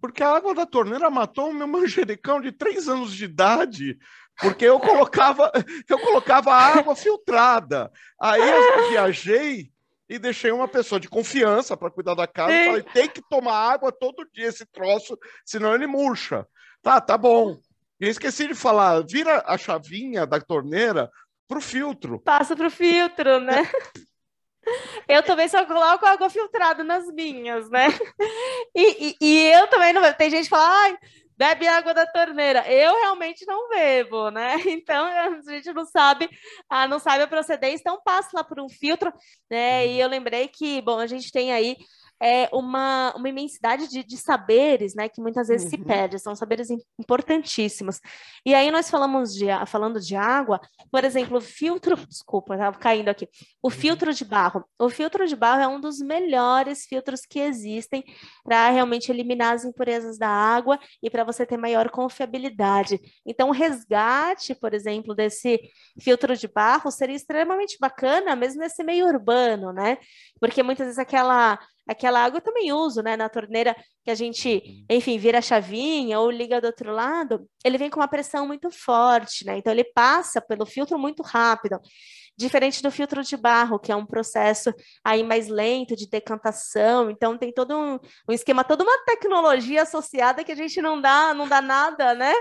[0.01, 3.99] Porque a água da torneira matou o meu manjericão de três anos de idade,
[4.41, 5.53] porque eu colocava,
[5.87, 7.93] eu colocava água filtrada.
[8.19, 9.74] Aí eu viajei
[10.09, 12.53] e deixei uma pessoa de confiança para cuidar da casa.
[12.53, 16.47] E falei, tem que tomar água todo dia esse troço, senão ele murcha.
[16.83, 17.59] Tá, tá bom.
[18.01, 21.11] E esqueci de falar, vira a chavinha da torneira
[21.49, 22.21] pro filtro.
[22.21, 23.69] Passa pro filtro, né?
[25.07, 27.87] Eu também só coloco água filtrada nas minhas, né?
[28.75, 30.13] E, e, e eu também não.
[30.15, 30.97] Tem gente que fala,
[31.37, 32.67] bebe água da torneira.
[32.71, 34.55] Eu realmente não bebo, né?
[34.67, 36.29] Então a gente não sabe,
[36.69, 39.13] ah, não sabe a procedência, então passa lá por um filtro,
[39.51, 39.87] né?
[39.87, 41.77] E eu lembrei que, bom, a gente tem aí
[42.25, 45.71] é, uma, uma imensidade de, de saberes, né, que muitas vezes uhum.
[45.71, 48.01] se perde, são saberes importantíssimos.
[48.47, 50.59] E aí nós falamos de, falando de água,
[50.91, 53.29] por exemplo, filtro, desculpa, estava caindo aqui,
[53.63, 53.71] o uhum.
[53.71, 54.65] filtro de barro.
[54.79, 58.03] O filtro de barro é um dos melhores filtros que existem
[58.43, 62.99] para realmente eliminar as impurezas da água e para você ter maior confiabilidade.
[63.27, 65.61] Então, o resgate, por exemplo, desse
[66.01, 69.99] filtro de barro seria extremamente bacana, mesmo nesse meio urbano, né?
[70.41, 73.17] Porque muitas vezes aquela aquela água eu também uso, né?
[73.17, 77.79] Na torneira que a gente, enfim, vira a chavinha ou liga do outro lado, ele
[77.79, 79.59] vem com uma pressão muito forte, né?
[79.59, 81.81] Então ele passa pelo filtro muito rápido.
[82.37, 87.39] Diferente do filtro de barro, que é um processo aí mais lento de decantação, então
[87.39, 87.97] tem todo um,
[88.29, 92.35] um esquema, toda uma tecnologia associada que a gente não dá, não dá nada, né?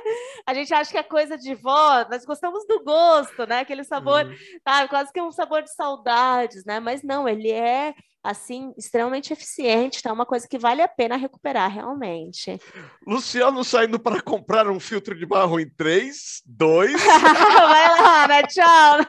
[0.48, 3.60] A gente acha que é coisa de vó, nós gostamos do gosto, né?
[3.60, 4.36] Aquele sabor, uhum.
[4.66, 6.80] ah, quase que um sabor de saudades, né?
[6.80, 10.14] Mas não, ele é assim, extremamente eficiente, tá?
[10.14, 12.58] Uma coisa que vale a pena recuperar realmente.
[13.06, 16.94] Luciano saindo para comprar um filtro de barro em 3, 2.
[17.04, 18.44] Vai lá, né?
[18.44, 19.00] Tchau.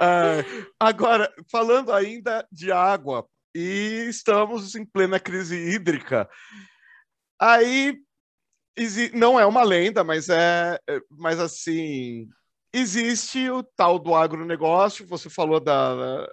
[0.00, 0.44] é,
[0.78, 6.28] agora, falando ainda de água, e estamos em plena crise hídrica.
[7.40, 7.98] Aí
[9.12, 12.28] não é uma lenda, mas é, é mas assim
[12.72, 15.06] existe o tal do agronegócio.
[15.06, 16.26] Você falou da,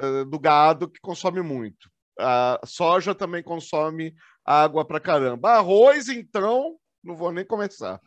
[0.00, 1.90] eh, do gado que consome muito.
[2.18, 5.52] A soja também consome água para caramba.
[5.52, 8.00] Arroz, então, não vou nem começar.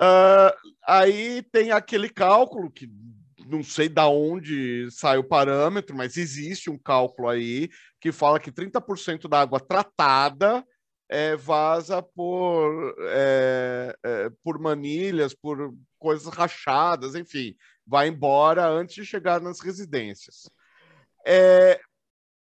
[0.00, 0.54] Uh,
[0.86, 2.88] aí tem aquele cálculo que
[3.48, 7.68] não sei da onde sai o parâmetro, mas existe um cálculo aí
[8.00, 10.64] que fala que 30% da água tratada
[11.08, 19.06] é, vaza por, é, é, por manilhas, por coisas rachadas, enfim, vai embora antes de
[19.06, 20.50] chegar nas residências.
[21.26, 21.80] É,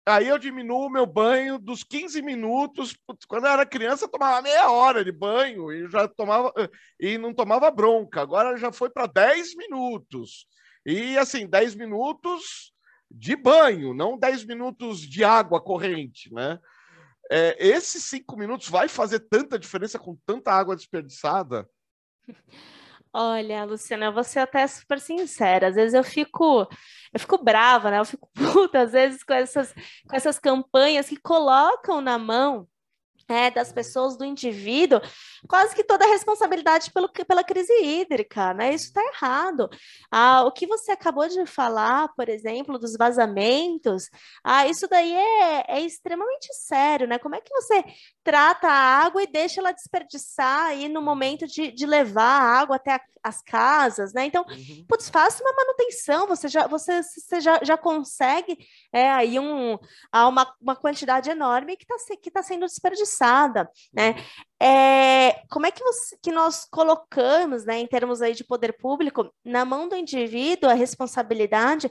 [0.05, 2.97] aí eu diminuo o meu banho dos 15 minutos.
[3.27, 6.51] Quando eu era criança, eu tomava meia hora de banho e já tomava
[6.99, 8.21] e não tomava bronca.
[8.21, 10.45] Agora já foi para 10 minutos.
[10.85, 12.73] E assim, 10 minutos
[13.09, 16.59] de banho, não 10 minutos de água corrente, né?
[17.31, 21.69] É, esses cinco minutos vai fazer tanta diferença com tanta água desperdiçada?
[23.11, 25.67] Olha, Luciana, eu vou ser até super sincera.
[25.67, 26.67] Às vezes eu fico,
[27.11, 27.99] eu fico brava, né?
[27.99, 32.67] Eu fico puta, às vezes, com essas, com essas campanhas que colocam na mão
[33.29, 34.99] é, das pessoas, do indivíduo,
[35.47, 38.73] quase que toda a responsabilidade pelo, pela crise hídrica, né?
[38.73, 39.69] Isso está errado.
[40.11, 44.09] Ah, o que você acabou de falar, por exemplo, dos vazamentos,
[44.43, 47.19] ah, isso daí é, é extremamente sério, né?
[47.19, 47.83] Como é que você
[48.23, 52.75] trata a água e deixa ela desperdiçar aí no momento de, de levar a água
[52.77, 54.25] até a, as casas, né?
[54.25, 54.85] Então, uhum.
[54.87, 58.57] putz, faça uma manutenção, você já, você, você já, já consegue
[58.91, 59.77] é, aí um,
[60.13, 63.18] uma, uma quantidade enorme que está que tá sendo desperdiçada,
[63.93, 64.11] né?
[64.11, 64.67] Uhum.
[64.67, 69.33] É, como é que, você, que nós colocamos, né, em termos aí de poder público,
[69.43, 71.89] na mão do indivíduo a responsabilidade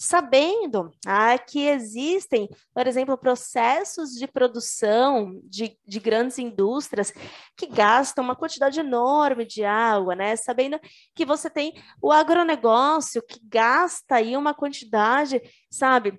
[0.00, 7.12] sabendo ah, que existem, por exemplo, processos de produção de, de grandes indústrias
[7.54, 10.36] que gastam uma quantidade enorme de água, né?
[10.36, 10.80] Sabendo
[11.14, 15.38] que você tem o agronegócio que gasta aí uma quantidade,
[15.70, 16.18] sabe?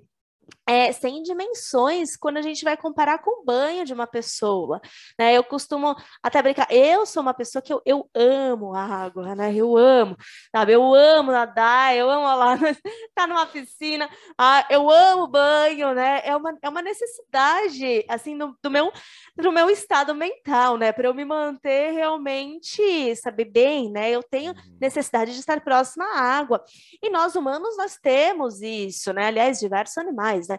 [0.72, 4.80] É, sem dimensões quando a gente vai comparar com o banho de uma pessoa.
[5.20, 5.34] Né?
[5.34, 9.54] Eu costumo até brincar, eu sou uma pessoa que eu, eu amo a água, né?
[9.54, 10.16] Eu amo,
[10.50, 10.72] sabe?
[10.72, 12.76] Eu amo nadar, eu amo lá, estar
[13.14, 16.22] tá numa piscina, ah, eu amo banho, né?
[16.24, 18.94] É uma, é uma necessidade, assim, do, do meu,
[19.36, 20.94] do meu estado mental, né?
[20.94, 24.10] Para eu me manter realmente, sabe, bem, né?
[24.10, 24.78] Eu tenho uhum.
[24.80, 26.64] necessidade de estar próxima à água.
[27.04, 29.26] E nós humanos, nós temos isso, né?
[29.26, 30.58] Aliás, diversos animais, né?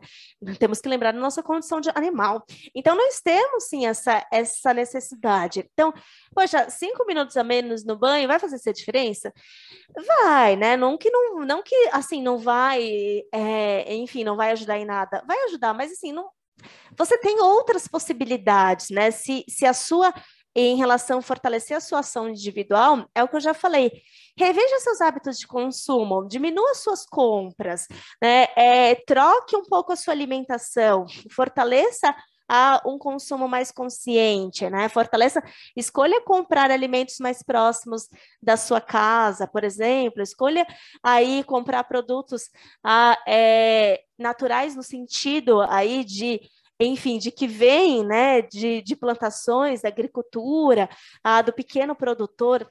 [0.59, 2.45] Temos que lembrar da nossa condição de animal.
[2.75, 5.69] Então, nós temos sim essa, essa necessidade.
[5.73, 5.93] Então,
[6.35, 9.33] poxa, cinco minutos a menos no banho vai fazer essa diferença?
[10.25, 10.77] Vai, né?
[10.77, 15.23] Não que não, não que assim não vai, é, enfim, não vai ajudar em nada.
[15.27, 16.31] Vai ajudar, mas assim, não,
[16.97, 19.11] você tem outras possibilidades, né?
[19.11, 20.12] Se, se a sua
[20.55, 23.91] em relação a fortalecer a sua ação individual, é o que eu já falei.
[24.37, 27.87] Reveja seus hábitos de consumo, diminua suas compras,
[28.21, 28.49] né?
[28.57, 32.15] É, troque um pouco a sua alimentação, fortaleça
[32.49, 34.88] a um consumo mais consciente, né?
[34.88, 35.43] Fortaleça,
[35.75, 38.09] escolha comprar alimentos mais próximos
[38.43, 40.67] da sua casa, por exemplo, escolha
[41.03, 42.51] aí comprar produtos
[42.85, 46.43] ah, é, naturais no sentido aí de
[46.85, 50.88] enfim, de que vem né, de, de plantações, da agricultura,
[51.23, 52.71] ah, do pequeno produtor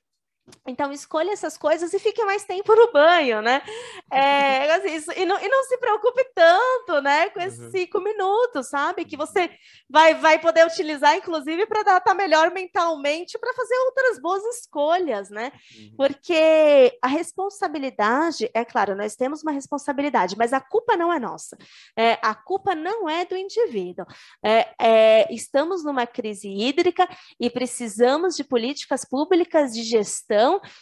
[0.67, 3.61] então, escolha essas coisas e fique mais tempo no banho, né?
[4.13, 7.71] É, assim, isso, e, não, e não se preocupe tanto, né, com esses uhum.
[7.71, 9.05] cinco minutos, sabe?
[9.05, 9.49] Que você
[9.89, 15.29] vai, vai poder utilizar, inclusive, para estar tá melhor mentalmente para fazer outras boas escolhas,
[15.29, 15.53] né?
[15.77, 15.93] Uhum.
[15.95, 21.57] Porque a responsabilidade, é claro, nós temos uma responsabilidade, mas a culpa não é nossa.
[21.97, 24.05] É, a culpa não é do indivíduo.
[24.43, 27.07] É, é, estamos numa crise hídrica
[27.39, 30.30] e precisamos de políticas públicas de gestão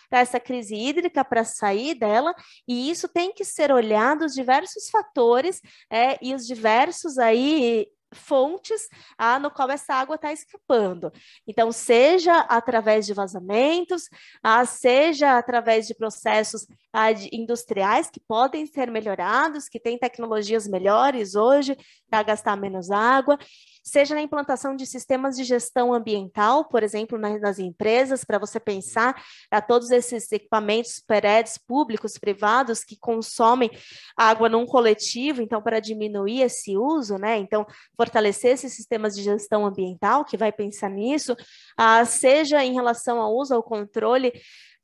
[0.09, 2.33] para essa crise hídrica, para sair dela,
[2.67, 8.87] e isso tem que ser olhado os diversos fatores é, e os diversos aí fontes
[9.17, 11.11] ah, no qual essa água está escapando.
[11.47, 14.09] Então, seja através de vazamentos,
[14.43, 21.35] ah, seja através de processos ah, industriais que podem ser melhorados, que têm tecnologias melhores
[21.35, 21.77] hoje
[22.09, 23.37] para gastar menos água,
[23.83, 29.21] seja na implantação de sistemas de gestão ambiental, por exemplo, nas empresas, para você pensar
[29.49, 33.69] a todos esses equipamentos, paredes públicos, privados, que consomem
[34.15, 37.37] água num coletivo, então, para diminuir esse uso, né?
[37.37, 37.65] Então,
[37.95, 41.35] fortalecer esses sistemas de gestão ambiental, que vai pensar nisso,
[41.77, 44.33] ah, seja em relação ao uso, ao controle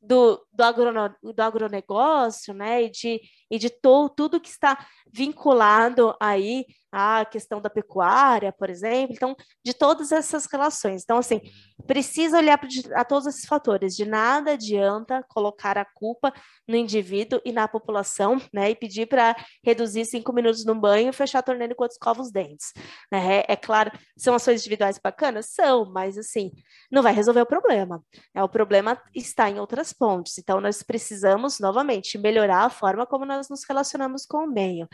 [0.05, 6.65] do, do agronegócio, né, e de, e de to, tudo que está vinculado aí
[6.97, 11.03] a questão da pecuária, por exemplo, então, de todas essas relações.
[11.03, 11.41] Então, assim,
[11.85, 12.57] precisa olhar
[12.93, 13.97] a todos esses fatores.
[13.97, 16.33] De nada adianta colocar a culpa
[16.65, 21.13] no indivíduo e na população, né, e pedir para reduzir cinco minutos no banho e
[21.13, 22.71] fechar a torneira enquanto escova os dentes.
[23.11, 25.47] É, é claro, são ações individuais bacanas?
[25.49, 26.49] São, mas, assim,
[26.89, 28.01] não vai resolver o problema.
[28.33, 30.37] É, o problema está em outras pontes.
[30.37, 34.87] Então, nós precisamos, novamente, melhorar a forma como nós nos relacionamos com o meio.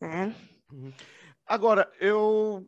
[0.00, 0.34] Né?
[0.70, 0.92] Uhum.
[1.46, 2.66] Agora, eu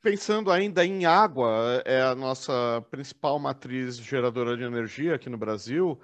[0.00, 6.00] pensando ainda em água, é a nossa principal matriz geradora de energia aqui no Brasil.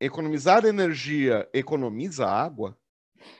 [0.00, 2.76] Economizar energia economiza água?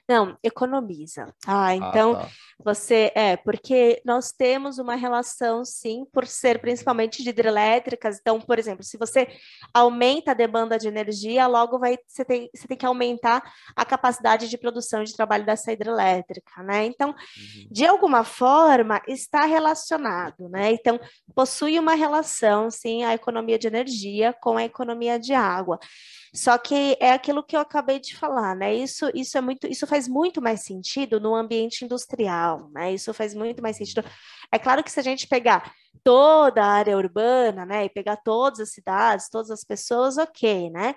[0.08, 1.34] Não, economiza.
[1.46, 2.28] Ah, então ah, tá.
[2.64, 8.18] você é, porque nós temos uma relação, sim, por ser principalmente de hidrelétricas.
[8.20, 9.28] Então, por exemplo, se você
[9.74, 13.42] aumenta a demanda de energia, logo vai você tem, você tem que aumentar
[13.74, 16.84] a capacidade de produção de trabalho dessa hidrelétrica, né?
[16.84, 17.68] Então, uhum.
[17.70, 20.70] de alguma forma, está relacionado, né?
[20.72, 21.00] Então,
[21.34, 25.78] possui uma relação, sim, a economia de energia com a economia de água.
[26.36, 28.74] Só que é aquilo que eu acabei de falar, né?
[28.74, 32.92] Isso, isso é muito, isso faz muito mais sentido no ambiente industrial, né?
[32.92, 34.04] Isso faz muito mais sentido.
[34.52, 35.72] É claro que se a gente pegar
[36.04, 40.94] toda a área urbana, né, e pegar todas as cidades, todas as pessoas, ok, né?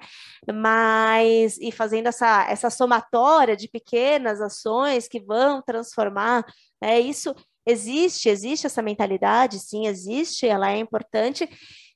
[0.54, 6.45] Mas e fazendo essa essa somatória de pequenas ações que vão transformar,
[6.82, 6.99] né?
[6.99, 7.34] Isso
[7.65, 11.49] existe, existe essa mentalidade, sim, existe, ela é importante.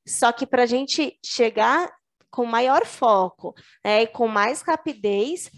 [0.08, 1.92] Só que para a gente chegar
[2.34, 3.54] com maior foco
[3.86, 5.52] né, e com mais rapidez,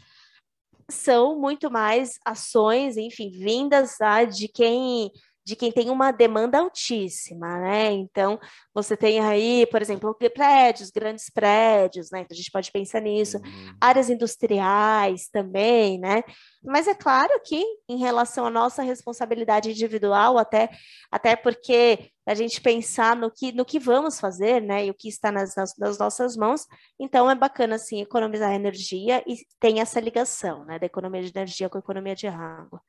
[0.91, 5.09] são muito mais ações, enfim, vindas tá, de quem
[5.45, 7.91] de quem tem uma demanda altíssima, né?
[7.91, 8.39] Então,
[8.73, 12.21] você tem aí, por exemplo, prédios, grandes prédios, né?
[12.21, 13.37] Então, a gente pode pensar nisso.
[13.37, 13.77] Uhum.
[13.79, 16.23] Áreas industriais também, né?
[16.63, 20.71] Mas é claro que, em relação à nossa responsabilidade individual, até,
[21.11, 24.87] até porque a gente pensar no que, no que vamos fazer, né?
[24.87, 26.65] E o que está nas, nas, nas nossas mãos,
[26.99, 30.79] então é bacana, assim, economizar energia e tem essa ligação, né?
[30.79, 32.81] Da economia de energia com a economia de água.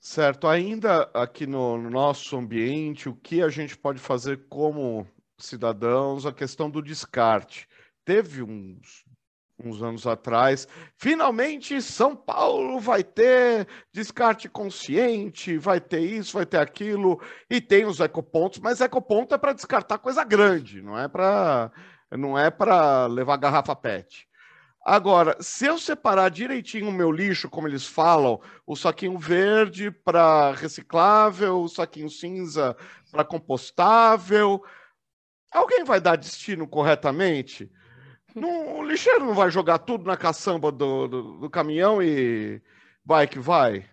[0.00, 0.48] Certo.
[0.48, 5.06] Ainda aqui no nosso ambiente, o que a gente pode fazer como
[5.38, 7.68] cidadãos, a questão do descarte.
[8.04, 9.04] Teve uns,
[9.58, 16.58] uns anos atrás, finalmente São Paulo vai ter descarte consciente, vai ter isso, vai ter
[16.58, 21.70] aquilo, e tem os ecopontos, mas ecoponto é para descartar coisa grande, não é para
[22.12, 24.29] não é para levar garrafa PET.
[24.84, 30.52] Agora, se eu separar direitinho o meu lixo, como eles falam, o saquinho verde para
[30.52, 32.74] reciclável, o saquinho cinza
[33.10, 34.64] para compostável,
[35.52, 37.70] alguém vai dar destino corretamente?
[38.34, 42.62] Não, o lixeiro não vai jogar tudo na caçamba do, do, do caminhão e
[43.04, 43.89] vai que vai?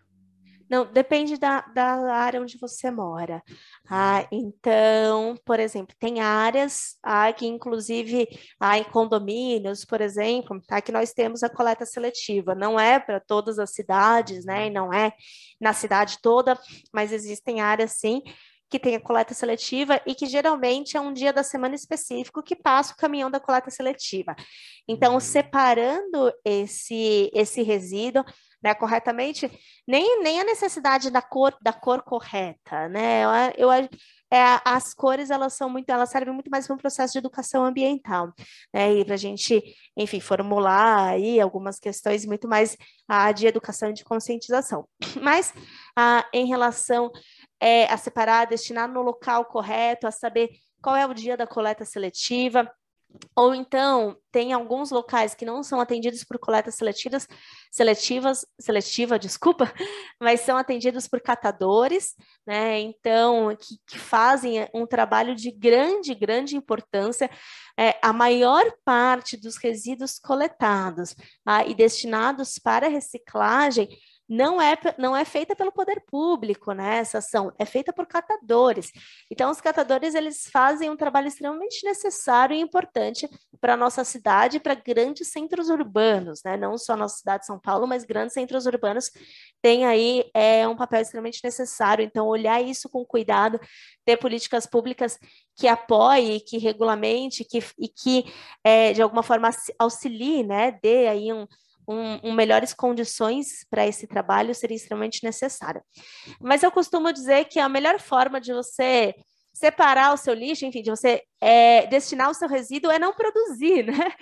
[0.70, 3.42] Não, depende da, da área onde você mora.
[3.90, 8.28] Ah, então, por exemplo, tem áreas ah, que, inclusive,
[8.60, 12.54] ah, em condomínios, por exemplo, tá, que nós temos a coleta seletiva.
[12.54, 14.68] Não é para todas as cidades, né?
[14.68, 15.14] E não é
[15.60, 16.60] na cidade toda,
[16.94, 18.22] mas existem áreas, sim,
[18.70, 22.56] que tem a coleta seletiva e que geralmente é um dia da semana específico que
[22.56, 24.36] passa o caminhão da coleta seletiva.
[24.88, 25.20] Então, uhum.
[25.20, 28.26] separando esse, esse resíduo,
[28.62, 29.50] né, corretamente,
[29.88, 33.24] nem, nem a necessidade da cor, da cor correta, né?
[33.58, 33.90] Eu, eu
[34.32, 37.64] é, as cores elas são muito, elas servem muito mais para um processo de educação
[37.64, 38.34] ambiental,
[38.74, 38.94] né?
[38.94, 39.64] E para a gente,
[39.96, 42.76] enfim, formular aí algumas questões muito mais
[43.08, 44.88] ah, de educação e de conscientização.
[45.22, 45.54] Mas
[45.96, 47.10] ah, em relação
[47.60, 50.50] é, a separar, destinar no local correto, a saber
[50.82, 52.70] qual é o dia da coleta seletiva,
[53.36, 57.28] ou então, tem alguns locais que não são atendidos por coletas seletivas,
[57.72, 59.72] seletivas, seletiva, desculpa,
[60.20, 62.80] mas são atendidos por catadores, né?
[62.80, 67.30] Então, que, que fazem um trabalho de grande, grande importância.
[67.80, 73.88] É, a maior parte dos resíduos coletados ah, e destinados para reciclagem
[74.28, 76.98] não é, não é feita pelo poder público, né?
[76.98, 78.92] Essa ação é feita por catadores.
[79.32, 83.30] Então, os catadores eles fazem um trabalho extremamente necessário e importante
[83.62, 86.58] para a nossa cidade, para grandes centros urbanos, né?
[86.58, 89.12] Não só a nossa cidade de São Paulo, mas grandes centros urbanos
[89.62, 92.04] têm aí é, um papel extremamente necessário.
[92.04, 93.60] Então, olhar isso com cuidado,
[94.06, 95.18] ter políticas públicas
[95.56, 98.26] que apoie, que regulamente, que, e que
[98.64, 100.78] é, de alguma forma auxilie, né?
[100.84, 101.48] Dê aí um
[101.88, 105.82] um, um melhores condições para esse trabalho seria extremamente necessário.
[106.42, 109.16] Mas eu costumo dizer que a melhor forma de você
[109.58, 113.84] separar o seu lixo, enfim, de você é, destinar o seu resíduo é não produzir,
[113.88, 114.14] né?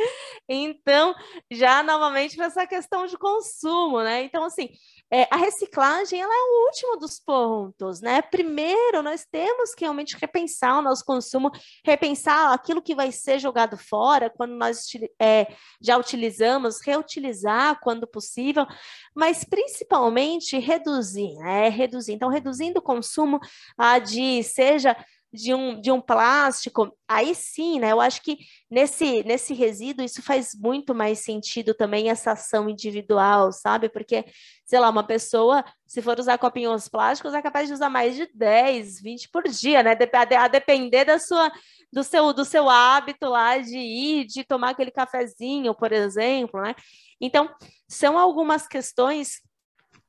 [0.47, 1.13] Então,
[1.51, 4.23] já novamente para essa questão de consumo, né?
[4.23, 4.69] Então, assim,
[5.11, 8.21] é, a reciclagem ela é o último dos pontos, né?
[8.21, 11.51] Primeiro, nós temos que realmente repensar o nosso consumo,
[11.85, 14.83] repensar aquilo que vai ser jogado fora quando nós
[15.21, 15.47] é,
[15.79, 18.65] já utilizamos, reutilizar quando possível,
[19.13, 21.69] mas principalmente reduzir, né?
[21.69, 22.13] Reduzir.
[22.13, 23.39] Então, reduzindo o consumo
[23.77, 24.97] ah, de seja
[25.35, 27.91] de um, de um plástico, aí sim, né?
[27.91, 28.37] Eu acho que
[28.71, 33.89] nesse, nesse resíduo isso faz muito mais sentido também essa ação individual, sabe?
[33.89, 34.25] Porque,
[34.65, 38.27] sei lá, uma pessoa, se for usar copinhos plásticos, é capaz de usar mais de
[38.33, 39.91] 10, 20 por dia, né?
[40.39, 41.51] A, depender da sua,
[41.91, 46.73] do seu, do seu hábito lá de ir, de tomar aquele cafezinho, por exemplo, né?
[47.21, 47.49] Então,
[47.87, 49.41] são algumas questões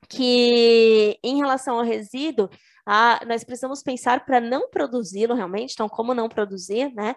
[0.09, 2.49] que, em relação ao resíduo,
[2.87, 7.16] ah, nós precisamos pensar para não produzi-lo realmente, então, como não produzir, né?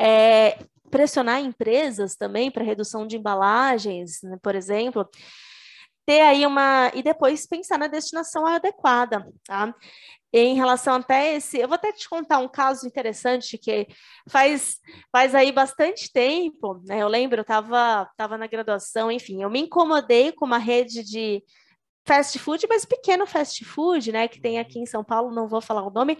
[0.00, 0.56] É,
[0.90, 5.08] pressionar empresas também para redução de embalagens, né, por exemplo,
[6.06, 6.90] ter aí uma.
[6.94, 9.74] e depois pensar na destinação adequada, tá?
[10.32, 13.88] Em relação até esse, eu vou até te contar um caso interessante que
[14.28, 14.76] faz,
[15.10, 17.02] faz aí bastante tempo, né?
[17.02, 21.42] Eu lembro, eu estava tava na graduação, enfim, eu me incomodei com uma rede de
[22.10, 25.60] fast food, mas pequeno fast food, né, que tem aqui em São Paulo, não vou
[25.60, 26.18] falar o nome,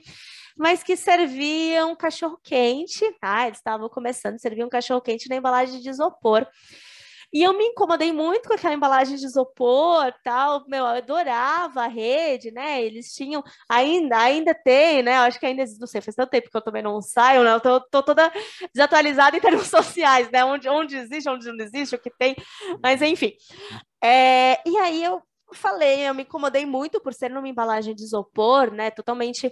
[0.57, 3.49] mas que serviam cachorro quente, tá?
[3.49, 6.47] Eles estavam começando, serviam cachorro quente na embalagem de isopor.
[7.33, 11.89] E eu me incomodei muito com aquela embalagem de isopor, tal, meu, eu adorava a
[11.89, 12.81] rede, né?
[12.85, 15.17] Eles tinham, ainda, ainda tem, né?
[15.17, 17.53] Eu acho que ainda, não sei, faz tanto tempo que eu também não saio, né?
[17.53, 18.33] Eu tô, tô toda
[18.73, 20.45] desatualizada em termos sociais, né?
[20.45, 22.37] Onde, onde existe, onde não existe, o que tem,
[22.81, 23.33] mas enfim.
[24.03, 25.23] É, e aí eu
[25.57, 28.91] falei, eu me incomodei muito por ser numa embalagem de isopor, né?
[28.91, 29.51] Totalmente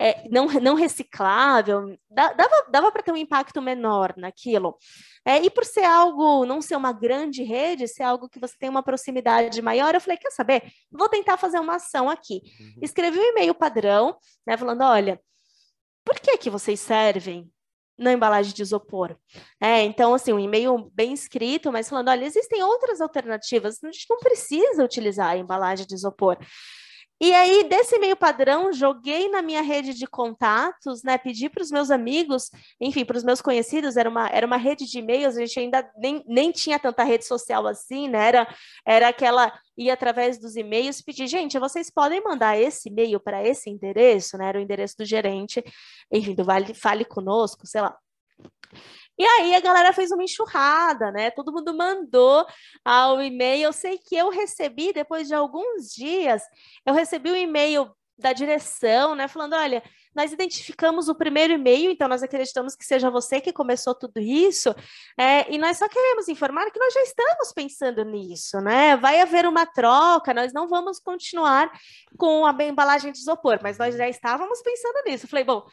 [0.00, 4.78] é, não, não reciclável, dava, dava para ter um impacto menor naquilo.
[5.24, 8.70] É, e por ser algo, não ser uma grande rede, ser algo que você tem
[8.70, 10.62] uma proximidade maior, eu falei, quer saber?
[10.90, 12.40] Vou tentar fazer uma ação aqui.
[12.58, 12.78] Uhum.
[12.80, 14.16] Escrevi um e-mail padrão,
[14.46, 14.56] né?
[14.56, 15.20] Falando, olha,
[16.02, 17.50] por que que vocês servem
[18.00, 19.14] na embalagem de isopor.
[19.60, 24.06] É, então, assim, um e-mail bem escrito, mas falando, olha, existem outras alternativas, a gente
[24.08, 26.38] não precisa utilizar a embalagem de isopor.
[27.22, 31.18] E aí, desse e-mail padrão, joguei na minha rede de contatos, né?
[31.18, 32.50] Pedi para os meus amigos,
[32.80, 35.90] enfim, para os meus conhecidos, era uma, era uma rede de e-mails, a gente ainda
[35.98, 38.26] nem, nem tinha tanta rede social assim, né?
[38.26, 38.54] Era,
[38.86, 43.68] era aquela, ia através dos e-mails, pedir, gente, vocês podem mandar esse e-mail para esse
[43.68, 44.48] endereço, né?
[44.48, 45.62] Era o endereço do gerente,
[46.10, 47.98] enfim, do Vale, Fale Conosco, sei lá.
[49.20, 51.30] E aí a galera fez uma enxurrada, né?
[51.30, 52.46] Todo mundo mandou
[52.82, 53.64] ao e-mail.
[53.64, 56.42] Eu sei que eu recebi, depois de alguns dias,
[56.86, 59.28] eu recebi um e-mail da direção, né?
[59.28, 59.82] Falando: olha,
[60.14, 64.74] nós identificamos o primeiro e-mail, então nós acreditamos que seja você que começou tudo isso,
[65.18, 68.96] é, e nós só queremos informar que nós já estamos pensando nisso, né?
[68.96, 71.70] Vai haver uma troca, nós não vamos continuar
[72.16, 75.28] com a embalagem de isopor, mas nós já estávamos pensando nisso.
[75.28, 75.66] Falei, bom,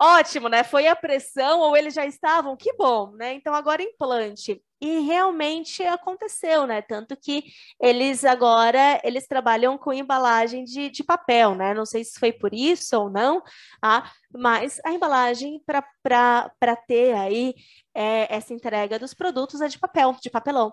[0.00, 0.64] Ótimo, né?
[0.64, 2.56] Foi a pressão ou eles já estavam?
[2.56, 3.34] Que bom, né?
[3.34, 4.60] Então agora implante.
[4.80, 6.82] E realmente aconteceu, né?
[6.82, 7.44] Tanto que
[7.80, 11.72] eles agora eles trabalham com embalagem de, de papel, né?
[11.72, 13.40] Não sei se foi por isso ou não,
[13.80, 17.54] ah, mas a embalagem para ter aí
[17.94, 20.72] é, essa entrega dos produtos é de papel, de papelão.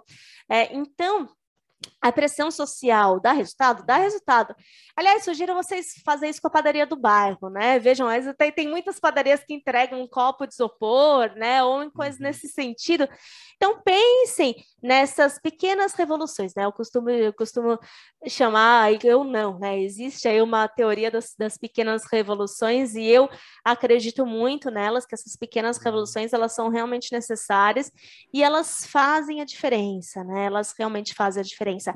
[0.49, 1.29] É, então,
[2.01, 3.85] a pressão social dá resultado?
[3.85, 4.55] Dá resultado.
[4.95, 7.79] Aliás, sugiro vocês fazerem isso com a padaria do bairro, né?
[7.79, 8.07] Vejam,
[8.37, 11.63] tem, tem muitas padarias que entregam um copo de isopor, né?
[11.63, 12.27] Ou em coisas uhum.
[12.27, 13.07] nesse sentido.
[13.55, 16.65] Então, pensem nessas pequenas revoluções, né?
[16.65, 17.77] Eu costumo, eu costumo
[18.27, 19.79] chamar, eu não, né?
[19.79, 23.29] Existe aí uma teoria das, das pequenas revoluções e eu
[23.63, 25.83] acredito muito nelas, que essas pequenas uhum.
[25.83, 27.91] revoluções, elas são realmente necessárias
[28.33, 30.45] e elas fazem a diferença, né?
[30.45, 31.93] Elas realmente fazem a diferença diferença.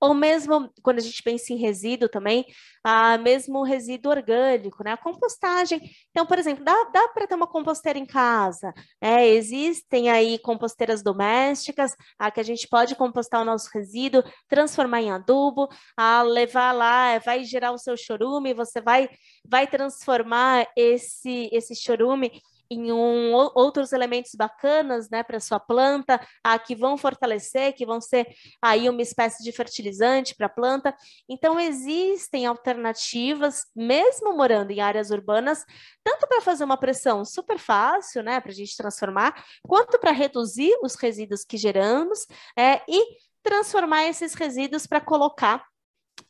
[0.00, 2.46] Ou mesmo quando a gente pensa em resíduo também,
[2.84, 4.92] ah, mesmo resíduo orgânico, né?
[4.92, 5.80] A compostagem.
[6.10, 8.72] Então, por exemplo, dá, dá para ter uma composteira em casa.
[9.02, 9.26] Né?
[9.26, 15.10] Existem aí composteiras domésticas, ah, que a gente pode compostar o nosso resíduo, transformar em
[15.10, 19.10] adubo, ah, levar lá, vai gerar o seu chorume, você vai,
[19.44, 22.40] vai transformar esse, esse chorume
[22.70, 28.00] em um, outros elementos bacanas né, para sua planta, ah, que vão fortalecer, que vão
[28.00, 28.26] ser
[28.60, 30.94] aí uma espécie de fertilizante para a planta.
[31.28, 35.64] Então, existem alternativas, mesmo morando em áreas urbanas,
[36.04, 40.76] tanto para fazer uma pressão super fácil, né, para a gente transformar, quanto para reduzir
[40.82, 45.64] os resíduos que geramos é, e transformar esses resíduos para colocar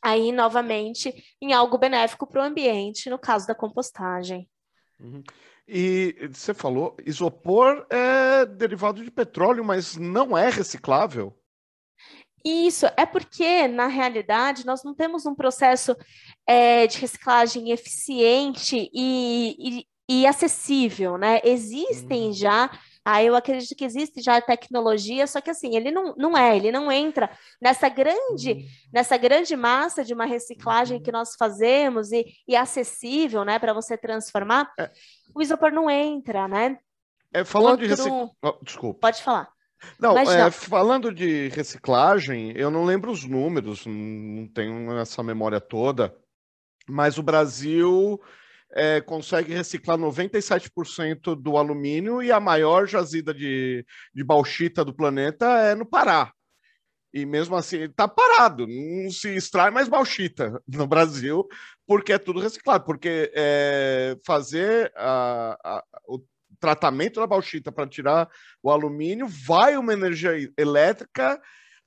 [0.01, 4.49] aí novamente em algo benéfico para o ambiente, no caso da compostagem.
[4.99, 5.23] Uhum.
[5.71, 11.37] E você falou, isopor é derivado de petróleo, mas não é reciclável?
[12.43, 15.95] Isso, é porque, na realidade, nós não temos um processo
[16.47, 21.39] é, de reciclagem eficiente e, e, e acessível, né?
[21.43, 22.33] Existem uhum.
[22.33, 22.71] já
[23.05, 26.71] ah, eu acredito que existe já tecnologia, só que assim, ele não, não é, ele
[26.71, 27.29] não entra
[27.61, 28.65] nessa grande, uhum.
[28.93, 31.03] nessa grande massa de uma reciclagem uhum.
[31.03, 34.71] que nós fazemos e, e acessível, né, para você transformar.
[34.79, 34.91] É.
[35.33, 36.77] O isopor não entra, né?
[37.33, 37.85] É, falando Outro...
[37.85, 38.31] de reciclagem.
[38.43, 38.99] Oh, desculpa.
[38.99, 39.49] Pode falar.
[39.99, 46.13] Não, é, falando de reciclagem, eu não lembro os números, não tenho essa memória toda,
[46.87, 48.19] mas o Brasil
[48.73, 55.45] é, consegue reciclar 97% do alumínio e a maior jazida de, de bauxita do planeta
[55.59, 56.31] é no Pará.
[57.11, 61.47] E mesmo assim, está parado, não se extrai mais bauxita no Brasil,
[61.87, 62.85] porque é tudo reciclado.
[62.85, 66.23] Porque é, fazer a, a, o
[66.59, 68.29] tratamento da bauxita para tirar
[68.61, 71.41] o alumínio vai uma energia elétrica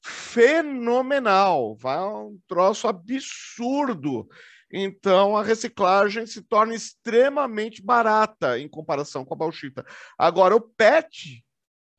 [0.04, 4.28] fenomenal, vai um troço absurdo.
[4.72, 9.84] Então, a reciclagem se torna extremamente barata em comparação com a bauxita.
[10.16, 11.44] Agora, o PET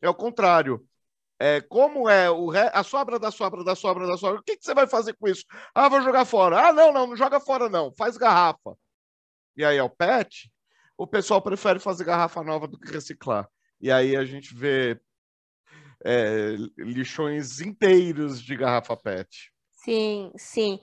[0.02, 0.84] é o contrário.
[1.40, 2.70] É, como é o re...
[2.74, 5.28] a sobra da sobra da sobra da sobra, o que, que você vai fazer com
[5.28, 5.44] isso?
[5.76, 6.70] Ah, vou jogar fora.
[6.70, 7.94] Ah, não, não, não joga fora, não.
[7.96, 8.76] Faz garrafa.
[9.56, 10.52] E aí é o PET.
[10.98, 13.48] O pessoal prefere fazer garrafa nova do que reciclar.
[13.80, 15.00] E aí a gente vê
[16.04, 19.52] é, lixões inteiros de garrafa PET.
[19.84, 20.80] Sim, sim.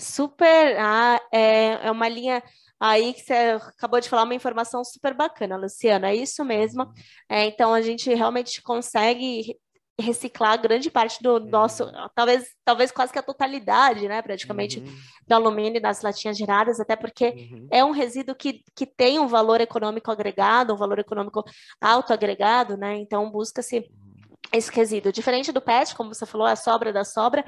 [0.00, 0.76] Super.
[0.78, 2.42] Ah, é, é uma linha
[2.80, 6.10] aí que você acabou de falar uma informação super bacana, Luciana.
[6.10, 6.90] É isso mesmo.
[7.28, 9.56] É, então a gente realmente consegue
[10.00, 12.08] reciclar grande parte do nosso, uhum.
[12.14, 14.96] talvez, talvez quase que a totalidade, né, praticamente, uhum.
[15.28, 17.68] do alumínio das latinhas geradas, até porque uhum.
[17.70, 21.44] é um resíduo que, que tem um valor econômico agregado, um valor econômico
[21.80, 23.84] alto agregado, né, então busca-se uhum.
[24.52, 25.12] esse resíduo.
[25.12, 27.44] Diferente do PET, como você falou, é a sobra da sobra,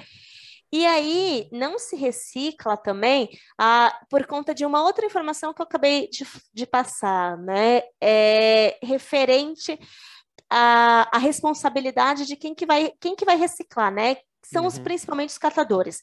[0.72, 5.64] e aí, não se recicla também ah, por conta de uma outra informação que eu
[5.64, 7.82] acabei de, de passar, né?
[8.00, 9.78] É, referente
[10.48, 14.16] à, à, responsabilidade de quem que vai, quem que vai reciclar, né?
[14.42, 14.68] São uhum.
[14.68, 16.00] os, principalmente os catadores.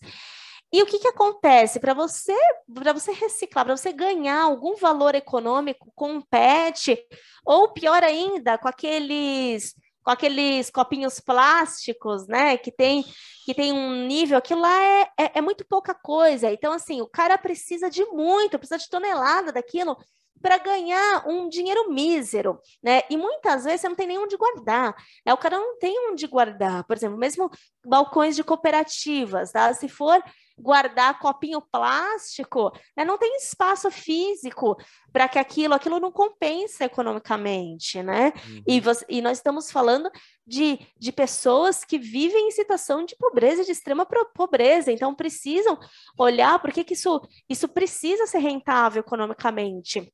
[0.72, 1.80] E o que, que acontece?
[1.80, 2.38] Para você,
[2.72, 6.96] para você reciclar, para você ganhar algum valor econômico com um PET,
[7.44, 9.74] ou pior ainda, com aqueles
[10.10, 12.58] com aqueles copinhos plásticos, né?
[12.58, 13.06] Que tem,
[13.46, 16.52] que tem um nível, aquilo lá é, é, é muito pouca coisa.
[16.52, 19.96] Então, assim, o cara precisa de muito, precisa de tonelada daquilo
[20.42, 23.02] para ganhar um dinheiro mísero, né?
[23.08, 25.32] E muitas vezes você não tem nenhum de guardar, né?
[25.32, 27.52] O cara não tem onde guardar, por exemplo, mesmo
[27.86, 29.72] balcões de cooperativas, tá?
[29.76, 30.24] Se for
[30.60, 33.06] guardar copinho plástico, né?
[33.06, 34.76] não tem espaço físico
[35.12, 38.34] para que aquilo, aquilo não compensa economicamente, né?
[38.48, 38.64] Uhum.
[38.68, 40.10] E, você, e nós estamos falando
[40.46, 44.06] de, de pessoas que vivem em situação de pobreza, de extrema
[44.36, 45.80] pobreza, então precisam
[46.18, 50.12] olhar por que, que isso, isso precisa ser rentável economicamente.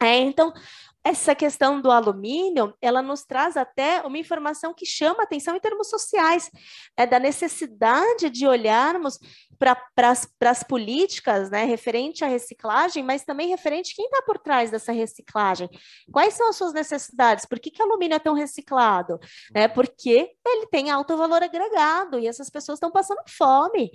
[0.00, 0.52] É, então,
[1.04, 5.90] essa questão do alumínio, ela nos traz até uma informação que chama atenção em termos
[5.90, 6.50] sociais,
[6.96, 9.18] é da necessidade de olharmos
[9.58, 14.92] para as políticas, né, referente à reciclagem, mas também referente quem está por trás dessa
[14.92, 15.68] reciclagem.
[16.10, 17.44] Quais são as suas necessidades?
[17.44, 19.18] Por que, que alumínio é tão reciclado?
[19.54, 23.90] É porque ele tem alto valor agregado e essas pessoas estão passando fome.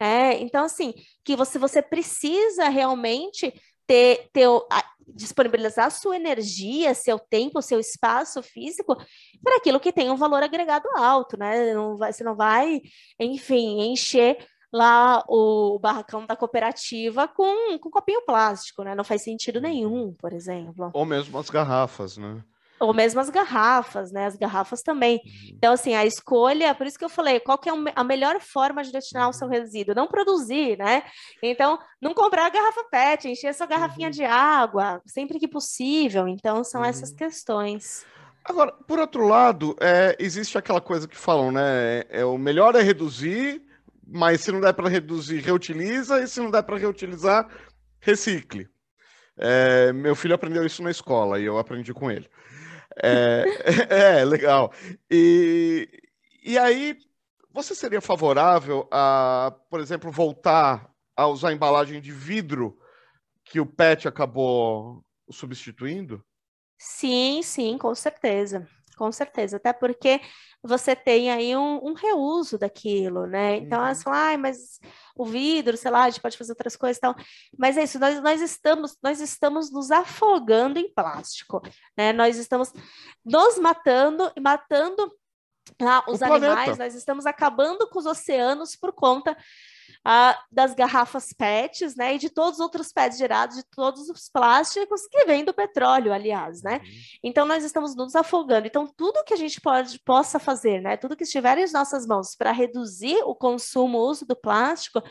[0.00, 0.94] É, então, assim,
[1.24, 3.52] que você, você precisa realmente
[3.86, 8.96] ter, ter a, disponibilizar sua energia, seu tempo, seu espaço físico
[9.42, 11.74] para aquilo que tem um valor agregado alto, né?
[11.74, 12.80] Não vai, você não vai,
[13.18, 14.38] enfim, encher
[14.72, 18.94] lá o barracão da cooperativa com, com copinho plástico, né?
[18.94, 20.90] Não faz sentido nenhum, por exemplo.
[20.94, 22.42] Ou mesmo as garrafas, né?
[22.82, 24.26] Ou mesmo as garrafas, né?
[24.26, 25.20] As garrafas também.
[25.24, 25.54] Uhum.
[25.56, 28.82] Então, assim, a escolha, por isso que eu falei, qual que é a melhor forma
[28.82, 29.52] de destinar o seu uhum.
[29.52, 29.94] resíduo?
[29.94, 31.04] Não produzir, né?
[31.40, 34.12] Então, não comprar a garrafa PET, encher a sua garrafinha uhum.
[34.12, 36.26] de água, sempre que possível.
[36.26, 36.86] Então, são uhum.
[36.86, 38.04] essas questões.
[38.44, 42.00] Agora, por outro lado, é, existe aquela coisa que falam, né?
[42.00, 43.62] É, é o melhor é reduzir,
[44.04, 47.48] mas se não der para reduzir, reutiliza, e se não der para reutilizar,
[48.00, 48.68] recicle.
[49.38, 52.28] É, meu filho aprendeu isso na escola e eu aprendi com ele.
[53.02, 53.44] É,
[54.20, 54.72] é, legal.
[55.10, 55.88] E,
[56.44, 56.98] e aí,
[57.52, 62.78] você seria favorável a, por exemplo, voltar a usar embalagem de vidro
[63.44, 66.24] que o PET acabou substituindo?
[66.78, 68.66] Sim, sim, com certeza.
[68.96, 70.20] Com certeza, até porque
[70.62, 73.56] você tem aí um, um reuso daquilo, né?
[73.56, 73.86] Então, uhum.
[73.86, 74.78] elas falam, ah, mas
[75.16, 77.14] o vidro, sei lá, a gente pode fazer outras coisas e tal.
[77.58, 81.60] Mas é isso, nós, nós, estamos, nós estamos nos afogando em plástico,
[81.96, 82.12] né?
[82.12, 82.72] Nós estamos
[83.24, 85.12] nos matando e matando
[85.80, 89.36] ah, os animais, nós estamos acabando com os oceanos por conta
[90.04, 94.28] ah, das garrafas PETs, né, e de todos os outros PETs gerados, de todos os
[94.28, 96.80] plásticos que vêm do petróleo, aliás, né?
[96.82, 96.90] Uhum.
[97.24, 98.66] Então nós estamos nos afogando.
[98.66, 102.34] Então tudo que a gente pode possa fazer, né, tudo que estiver em nossas mãos
[102.36, 105.02] para reduzir o consumo, o uso do plástico,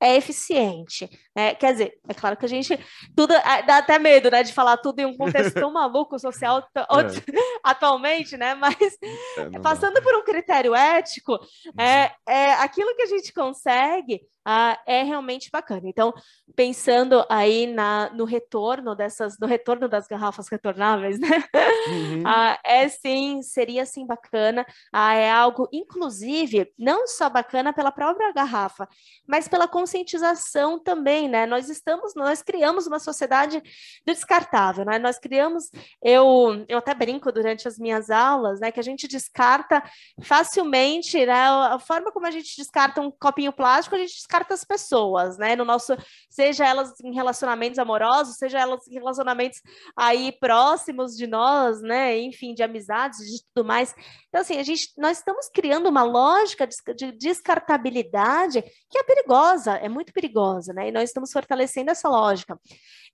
[0.00, 1.08] é eficiente.
[1.34, 1.54] Né?
[1.54, 2.78] Quer dizer, é claro que a gente
[3.16, 6.58] tudo ah, dá até medo, né, de falar tudo em um contexto tão maluco social
[6.76, 6.82] é.
[7.62, 8.54] atualmente, né?
[8.54, 8.76] Mas
[9.36, 11.38] é, passando por um critério ético,
[11.78, 12.10] é, uhum.
[12.26, 14.20] é aquilo que a gente consegue
[14.50, 15.82] ah, é realmente bacana.
[15.84, 16.14] Então,
[16.56, 21.44] pensando aí na, no retorno dessas, no retorno das garrafas retornáveis, né?
[21.86, 22.22] Uhum.
[22.24, 24.66] Ah, é sim, seria sim bacana.
[24.90, 28.88] Ah, é algo, inclusive, não só bacana pela própria garrafa,
[29.26, 31.44] mas pela conscientização também, né?
[31.44, 33.60] Nós estamos, nós criamos uma sociedade
[34.06, 34.98] do descartável, né?
[34.98, 35.70] Nós criamos,
[36.02, 38.72] eu, eu até brinco durante as minhas aulas, né?
[38.72, 39.82] Que a gente descarta
[40.22, 41.34] facilmente, né?
[41.34, 45.56] A forma como a gente descarta um copinho plástico, a gente descarta certas pessoas, né?
[45.56, 45.96] No nosso,
[46.30, 49.60] seja elas em relacionamentos amorosos, seja elas em relacionamentos
[49.96, 52.18] aí próximos de nós, né?
[52.18, 53.94] Enfim, de amizades, de tudo mais.
[54.28, 59.72] Então, assim, a gente, nós estamos criando uma lógica de, de descartabilidade que é perigosa,
[59.72, 60.88] é muito perigosa, né?
[60.88, 62.58] E nós estamos fortalecendo essa lógica.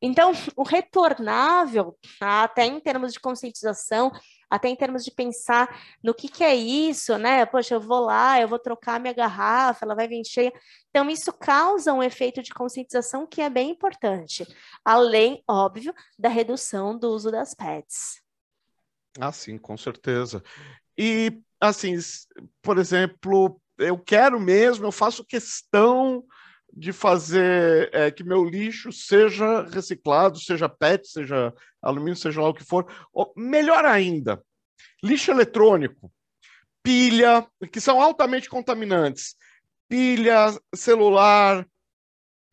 [0.03, 4.13] Então, o retornável, até em termos de conscientização,
[4.55, 5.69] até em termos de pensar
[6.03, 7.45] no que, que é isso, né?
[7.45, 10.53] Poxa, eu vou lá, eu vou trocar minha garrafa, ela vai vir cheia.
[10.91, 14.47] Então, isso causa um efeito de conscientização que é bem importante,
[14.85, 18.23] além, óbvio, da redução do uso das PETs.
[19.19, 20.43] Ah, sim, com certeza.
[20.97, 21.97] E, assim,
[22.63, 26.25] por exemplo, eu quero mesmo, eu faço questão
[26.77, 32.55] de fazer é, que meu lixo seja reciclado, seja PET, seja alumínio, seja lá o
[32.55, 32.87] que for.
[33.13, 34.43] Ou, melhor ainda,
[35.03, 36.13] lixo eletrônico,
[36.83, 39.37] pilha, que são altamente contaminantes,
[39.89, 41.67] pilha, celular.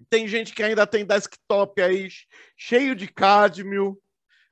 [0.10, 2.08] Tem gente que ainda tem desktop aí
[2.56, 3.98] cheio de cádmio.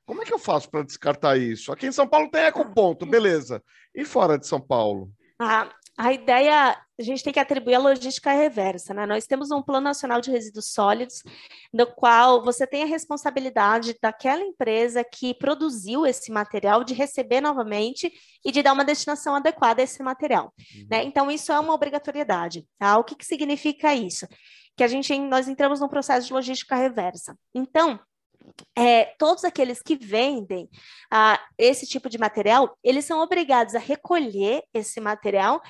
[0.06, 1.72] Como é que eu faço para descartar isso?
[1.72, 3.64] Aqui em São Paulo tem ecoponto, beleza.
[3.94, 5.12] E fora de São Paulo?
[5.40, 9.06] Ah, a ideia, a gente tem que atribuir a logística reversa, né?
[9.06, 11.24] Nós temos um Plano Nacional de Resíduos Sólidos,
[11.74, 18.12] no qual você tem a responsabilidade daquela empresa que produziu esse material de receber novamente
[18.44, 20.88] e de dar uma destinação adequada a esse material, uhum.
[20.92, 21.04] né?
[21.04, 22.98] Então, isso é uma obrigatoriedade, tá?
[22.98, 24.28] O que, que significa isso?
[24.76, 27.34] Que a gente, nós entramos num processo de logística reversa.
[27.56, 27.98] Então,
[28.78, 30.70] é, todos aqueles que vendem
[31.12, 35.62] ah, esse tipo de material, eles são obrigados a recolher esse material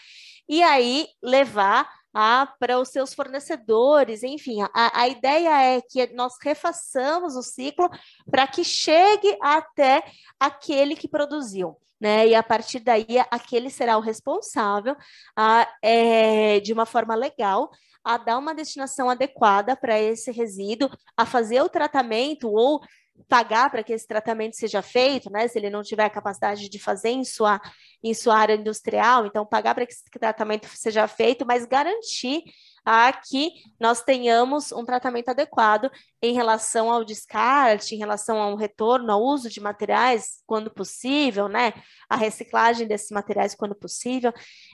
[0.49, 6.33] e aí levar ah, para os seus fornecedores, enfim, a, a ideia é que nós
[6.41, 7.87] refaçamos o ciclo
[8.29, 10.03] para que chegue até
[10.39, 11.77] aquele que produziu.
[12.01, 12.29] Né?
[12.29, 14.95] E a partir daí, aquele será o responsável
[15.35, 17.69] ah, é, de uma forma legal
[18.03, 22.81] a dar uma destinação adequada para esse resíduo, a fazer o tratamento ou
[23.27, 25.47] pagar para que esse tratamento seja feito, né?
[25.47, 27.59] Se ele não tiver a capacidade de fazer em sua,
[28.03, 32.43] em sua área industrial, então pagar para que esse tratamento seja feito, mas garantir
[32.85, 35.91] a que nós tenhamos um tratamento adequado
[36.21, 41.73] em relação ao descarte, em relação ao retorno, ao uso de materiais quando possível, né?
[42.09, 44.33] A reciclagem desses materiais quando possível.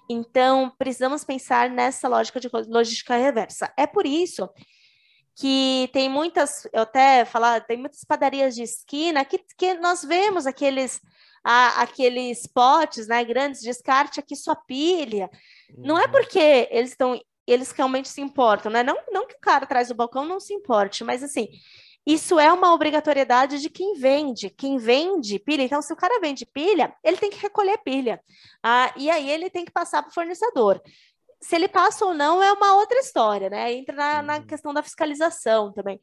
[0.09, 3.73] Então, precisamos pensar nessa lógica de logística reversa.
[3.77, 4.49] É por isso
[5.35, 10.47] que tem muitas, eu até falar, tem muitas padarias de esquina que, que nós vemos
[10.47, 11.01] aqueles
[11.43, 15.29] a, aqueles potes, né, grandes, descarte aqui sua pilha.
[15.77, 16.11] Não é uhum.
[16.11, 18.81] porque eles estão eles realmente se importam, né?
[18.81, 21.47] Não, não que o cara atrás do balcão não se importe, mas assim,
[22.05, 24.49] isso é uma obrigatoriedade de quem vende.
[24.49, 28.19] Quem vende pilha, então, se o cara vende pilha, ele tem que recolher pilha.
[28.63, 30.81] Ah, e aí ele tem que passar para o fornecedor.
[31.45, 33.71] Se ele passa ou não é uma outra história, né?
[33.71, 34.47] Entra na, na uhum.
[34.47, 35.99] questão da fiscalização também.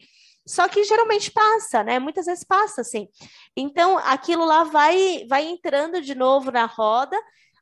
[0.46, 1.98] Só que geralmente passa, né?
[1.98, 3.08] Muitas vezes passa, assim.
[3.56, 7.16] Então, aquilo lá vai, vai entrando de novo na roda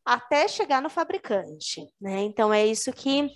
[0.05, 2.20] até chegar no fabricante, né?
[2.20, 3.31] Então, é isso que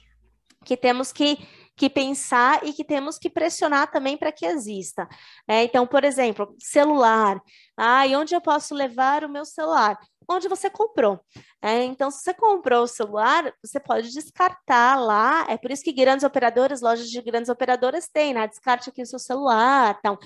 [0.64, 1.38] que temos que,
[1.76, 5.08] que pensar e que temos que pressionar também para que exista.
[5.48, 7.40] É, então, por exemplo, celular.
[7.76, 9.98] Ah, e onde eu posso levar o meu celular?
[10.28, 11.20] Onde você comprou.
[11.60, 15.46] É, então, se você comprou o celular, você pode descartar lá.
[15.48, 18.46] É por isso que grandes operadoras, lojas de grandes operadoras têm, né?
[18.46, 19.96] Descarte aqui o seu celular.
[19.98, 20.18] Então,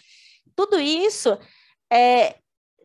[0.55, 1.39] tudo isso
[1.93, 2.37] é,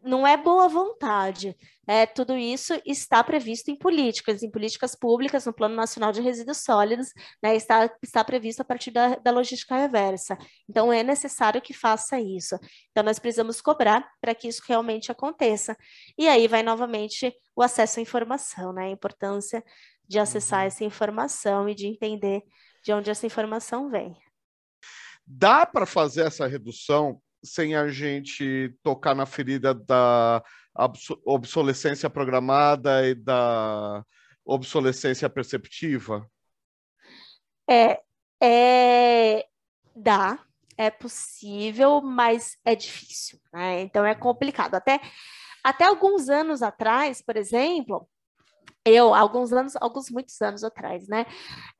[0.03, 1.55] não é boa vontade.
[1.87, 6.57] É, tudo isso está previsto em políticas, em políticas públicas, no Plano Nacional de Resíduos
[6.59, 7.07] Sólidos,
[7.41, 10.37] né, está, está previsto a partir da, da logística reversa.
[10.69, 12.57] Então, é necessário que faça isso.
[12.91, 15.75] Então, nós precisamos cobrar para que isso realmente aconteça.
[16.17, 19.63] E aí vai novamente o acesso à informação, né, a importância
[20.07, 20.67] de acessar uhum.
[20.67, 22.43] essa informação e de entender
[22.83, 24.15] de onde essa informação vem.
[25.25, 30.43] Dá para fazer essa redução sem a gente tocar na ferida da
[31.25, 34.03] obsolescência programada e da
[34.45, 36.27] obsolescência perceptiva?
[37.69, 38.01] É,
[38.41, 39.45] é
[39.95, 40.39] dá,
[40.77, 43.81] é possível, mas é difícil, né?
[43.81, 44.75] Então é complicado.
[44.75, 44.99] Até,
[45.63, 48.07] até alguns anos atrás, por exemplo,
[48.85, 51.25] eu, alguns anos, alguns muitos anos atrás, né?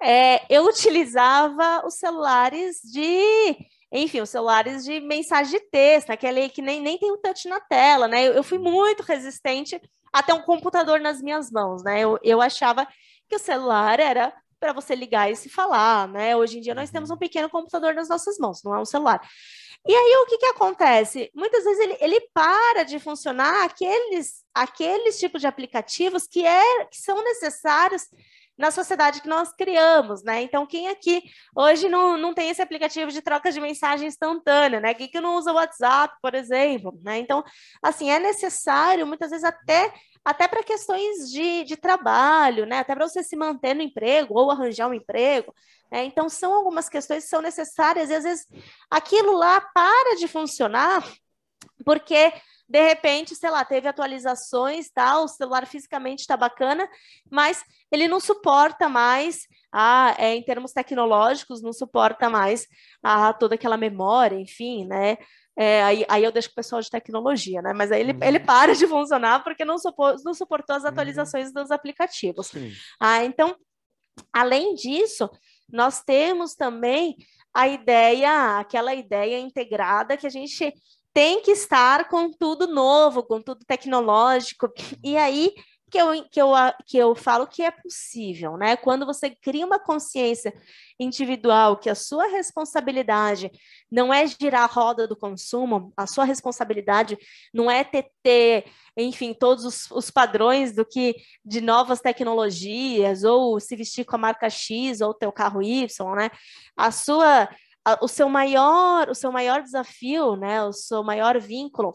[0.02, 3.58] É, eu utilizava os celulares de
[3.94, 7.60] enfim, os celulares de mensagem de texto, aquele que nem, nem tem o touch na
[7.60, 8.28] tela, né?
[8.28, 9.80] Eu, eu fui muito resistente
[10.12, 12.00] a ter um computador nas minhas mãos, né?
[12.00, 12.88] Eu, eu achava
[13.30, 16.36] que o celular era para você ligar e se falar, né?
[16.36, 17.20] Hoje em dia nós temos um uhum.
[17.20, 19.22] pequeno computador nas nossas mãos, não é um celular.
[19.86, 21.30] E aí o que, que acontece?
[21.36, 26.98] Muitas vezes ele, ele para de funcionar aqueles, aqueles tipos de aplicativos que, é, que
[26.98, 28.08] são necessários
[28.58, 30.42] na sociedade que nós criamos, né?
[30.42, 31.24] Então, quem aqui
[31.56, 34.94] hoje não, não tem esse aplicativo de troca de mensagem instantânea, né?
[34.94, 37.18] Quem que não usa o WhatsApp, por exemplo, né?
[37.20, 37.44] Então,
[37.82, 39.94] assim, é necessário, muitas vezes, até
[40.26, 42.80] até para questões de, de trabalho, né?
[42.80, 45.54] Até para você se manter no emprego ou arranjar um emprego.
[45.92, 46.06] Né?
[46.06, 48.48] Então, são algumas questões que são necessárias, e às vezes
[48.90, 51.04] aquilo lá para de funcionar
[51.84, 52.34] porque
[52.74, 55.20] de repente, sei lá, teve atualizações, tá?
[55.20, 56.90] O celular fisicamente está bacana,
[57.30, 62.68] mas ele não suporta mais, a, é, em termos tecnológicos, não suporta mais
[63.04, 65.20] a, toda aquela memória, enfim, né?
[65.56, 67.74] É, aí, aí eu deixo o pessoal de tecnologia, né?
[67.74, 68.24] Mas aí ele, uhum.
[68.24, 70.90] ele para de funcionar porque não, supor, não suportou as uhum.
[70.90, 71.54] atualizações uhum.
[71.54, 72.52] dos aplicativos.
[73.00, 73.56] Ah, então,
[74.34, 75.30] além disso,
[75.72, 77.16] nós temos também
[77.54, 80.74] a ideia, aquela ideia integrada que a gente
[81.14, 84.72] tem que estar com tudo novo, com tudo tecnológico.
[85.04, 85.54] E aí
[85.94, 86.52] que eu, que eu,
[86.88, 88.76] que eu falo que é possível, né?
[88.76, 90.52] Quando você cria uma consciência
[91.00, 93.52] individual, que a sua responsabilidade
[93.92, 97.16] não é girar a roda do consumo, a sua responsabilidade
[97.54, 98.66] não é ter
[98.98, 104.20] enfim, todos os, os, padrões do que de novas tecnologias, ou se vestir com a
[104.20, 106.32] marca X ou ter o carro Y, né?
[106.76, 107.48] A sua
[108.02, 111.94] o seu maior, o seu maior desafio, né, o seu maior vínculo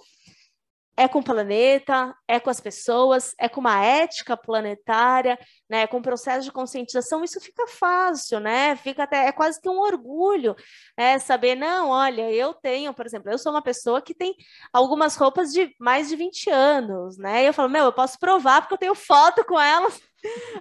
[0.99, 5.39] é com o planeta, é com as pessoas, é com uma ética planetária,
[5.71, 8.75] né, com processo de conscientização, isso fica fácil, né?
[8.75, 10.57] Fica até é quase que um orgulho,
[10.97, 14.35] é saber, não, olha, eu tenho, por exemplo, eu sou uma pessoa que tem
[14.73, 17.45] algumas roupas de mais de 20 anos, né?
[17.45, 20.01] E eu falo, meu, eu posso provar porque eu tenho foto com elas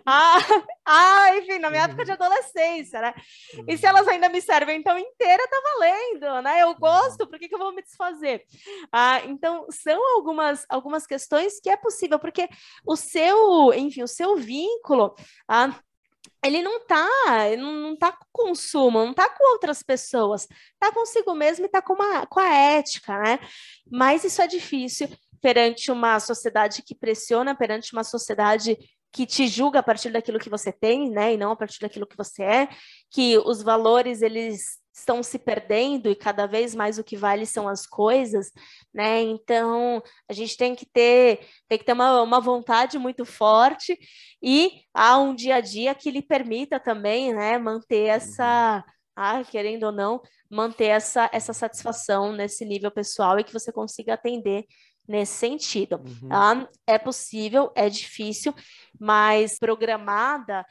[0.06, 0.38] ah,
[0.86, 3.14] ah, enfim, na minha época de adolescência, né?
[3.68, 3.90] E se uhum.
[3.90, 6.64] elas ainda me servem então inteira, tá valendo, né?
[6.64, 8.44] Eu gosto, por que, que eu vou me desfazer?
[8.92, 12.48] Ah, então, são algumas, algumas questões que é possível, porque
[12.86, 15.16] o seu, enfim, o seu vínculo,
[15.48, 15.74] ah,
[16.44, 17.08] ele não tá,
[17.50, 20.48] ele não tá com consumo, não tá com outras pessoas,
[20.80, 23.40] tá consigo mesmo e tá com, uma, com a ética, né?
[23.90, 25.10] Mas isso é difícil
[25.42, 28.78] perante uma sociedade que pressiona, perante uma sociedade
[29.12, 32.08] que te julga a partir daquilo que você tem, né, e não a partir daquilo
[32.08, 32.70] que você é,
[33.10, 37.68] que os valores eles estão se perdendo e cada vez mais o que vale são
[37.68, 38.52] as coisas,
[38.94, 39.22] né?
[39.22, 43.98] Então a gente tem que ter tem que ter uma, uma vontade muito forte
[44.42, 48.94] e há um dia a dia que lhe permita também, né, manter essa uhum.
[49.16, 54.16] ah, querendo ou não, manter essa, essa satisfação nesse nível pessoal e que você consiga
[54.16, 54.66] atender
[55.08, 56.02] nesse sentido.
[56.06, 56.30] Uhum.
[56.30, 56.70] Tá?
[56.86, 58.54] É possível, é difícil,
[59.00, 60.66] mas programada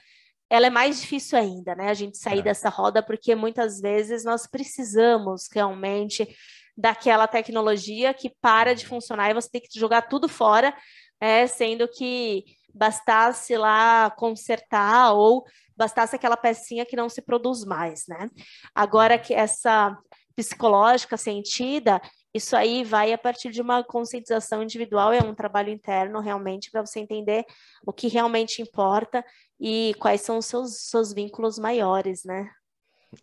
[0.48, 1.88] ela é mais difícil ainda, né?
[1.88, 2.42] A gente sair é.
[2.42, 6.28] dessa roda, porque muitas vezes nós precisamos realmente
[6.76, 10.76] daquela tecnologia que para de funcionar e você tem que jogar tudo fora,
[11.20, 15.44] é, sendo que bastasse lá consertar ou
[15.76, 18.30] bastasse aquela pecinha que não se produz mais, né?
[18.74, 19.96] Agora que essa
[20.36, 22.00] psicológica sentida,
[22.36, 26.84] isso aí vai a partir de uma conscientização individual, é um trabalho interno realmente para
[26.84, 27.44] você entender
[27.84, 29.24] o que realmente importa
[29.58, 32.50] e quais são os seus, seus vínculos maiores, né?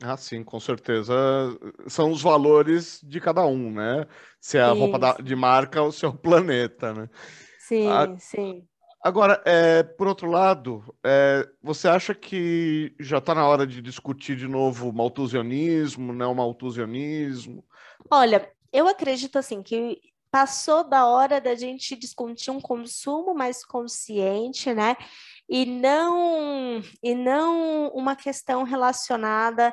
[0.02, 1.14] Ah, sim, com certeza.
[1.88, 4.08] São os valores de cada um, né?
[4.40, 4.80] Se é a Isso.
[4.80, 7.10] roupa da, de marca ou se é o planeta, né?
[7.60, 8.16] Sim, a...
[8.18, 8.68] sim.
[9.04, 14.38] Agora, é, por outro lado, é, você acha que já está na hora de discutir
[14.38, 14.94] de novo o
[16.14, 17.66] né, o malthusianismo?
[18.10, 20.02] Olha, eu acredito assim que
[20.32, 24.98] passou da hora da gente discutir um consumo mais consciente, né?
[25.48, 29.72] E não, e não uma questão relacionada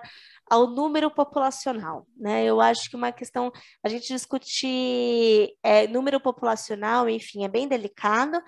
[0.51, 2.45] ao número populacional, né?
[2.45, 3.53] Eu acho que uma questão,
[3.85, 8.43] a gente discutir é, número populacional, enfim, é bem delicado,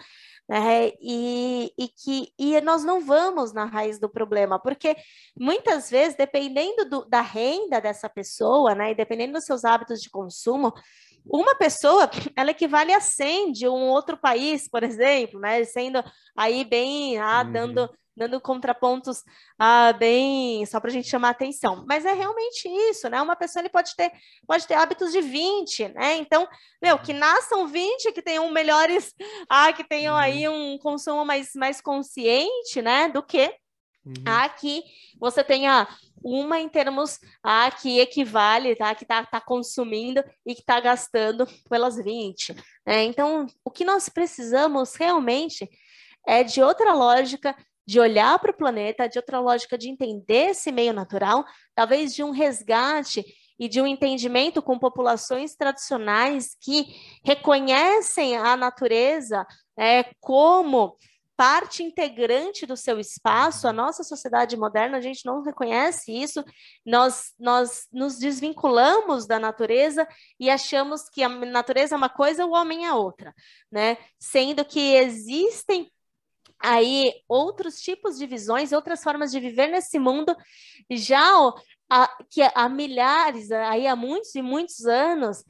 [0.49, 0.91] né?
[1.01, 4.97] E, e que e nós não vamos na raiz do problema, porque
[5.39, 8.91] muitas vezes, dependendo do, da renda dessa pessoa, né?
[8.91, 10.75] E dependendo dos seus hábitos de consumo,
[11.25, 15.63] uma pessoa, ela equivale a 100 de um outro país, por exemplo, né?
[15.65, 16.03] Sendo
[16.37, 17.53] aí bem, ah, uhum.
[17.53, 19.23] dando dando contrapontos
[19.59, 21.85] ah, bem só para a gente chamar atenção.
[21.87, 23.21] Mas é realmente isso, né?
[23.21, 24.13] Uma pessoa ele pode ter,
[24.47, 26.17] pode ter hábitos de 20, né?
[26.17, 26.47] Então,
[26.81, 29.15] meu, que nasçam 20, que tenham melhores,
[29.49, 30.75] ah, que tenham aí uhum.
[30.75, 33.09] um consumo mais, mais consciente, né?
[33.09, 33.55] Do que
[34.05, 34.15] uhum.
[34.27, 34.83] a que
[35.19, 35.89] você tenha
[36.25, 38.95] uma em termos a que equivale, tá?
[38.95, 42.55] Que está tá consumindo e que está gastando pelas 20.
[42.87, 43.05] Né?
[43.05, 45.69] Então, o que nós precisamos realmente
[46.27, 47.57] é de outra lógica
[47.87, 52.23] de olhar para o planeta, de outra lógica de entender esse meio natural, talvez de
[52.23, 53.25] um resgate
[53.59, 56.87] e de um entendimento com populações tradicionais que
[57.25, 59.47] reconhecem a natureza
[59.79, 60.97] é, como
[61.37, 63.67] parte integrante do seu espaço.
[63.67, 66.45] A nossa sociedade moderna, a gente não reconhece isso.
[66.85, 70.07] Nós, nós nos desvinculamos da natureza
[70.39, 73.35] e achamos que a natureza é uma coisa, o homem é outra,
[73.71, 73.97] né?
[74.19, 75.91] Sendo que existem
[76.63, 80.35] aí outros tipos de visões, outras formas de viver nesse mundo,
[80.91, 81.31] já
[81.91, 85.45] a, que há milhares, aí há muitos e muitos anos,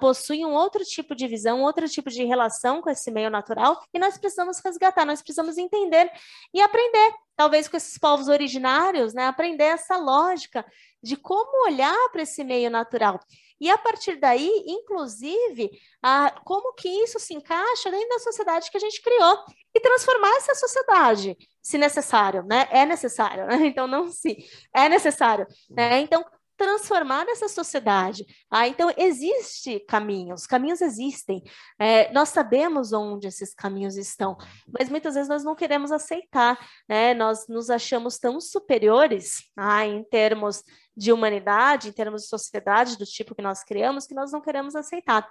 [0.00, 3.98] possuem um outro tipo de visão, outro tipo de relação com esse meio natural, e
[3.98, 6.10] nós precisamos resgatar, nós precisamos entender
[6.54, 10.64] e aprender, talvez com esses povos originários, né, aprender essa lógica
[11.02, 13.20] de como olhar para esse meio natural.
[13.60, 15.70] E a partir daí, inclusive,
[16.02, 19.44] a, como que isso se encaixa dentro da sociedade que a gente criou
[19.74, 22.68] e transformar essa sociedade, se necessário, né?
[22.70, 23.56] É necessário, né?
[23.66, 24.36] Então não se
[24.74, 26.00] é necessário, né?
[26.00, 26.24] Então
[26.56, 28.24] transformar essa sociedade.
[28.50, 31.42] Ah, então existe caminhos, caminhos existem.
[31.78, 34.36] É, nós sabemos onde esses caminhos estão,
[34.78, 36.58] mas muitas vezes nós não queremos aceitar,
[36.88, 37.14] né?
[37.14, 40.62] Nós nos achamos tão superiores ah, em termos
[40.96, 44.76] de humanidade, em termos de sociedade, do tipo que nós criamos, que nós não queremos
[44.76, 45.28] aceitar.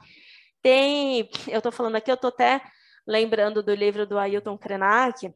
[0.62, 2.62] Tem, eu estou falando aqui, eu estou até
[3.12, 5.30] lembrando do livro do Ailton Krenak,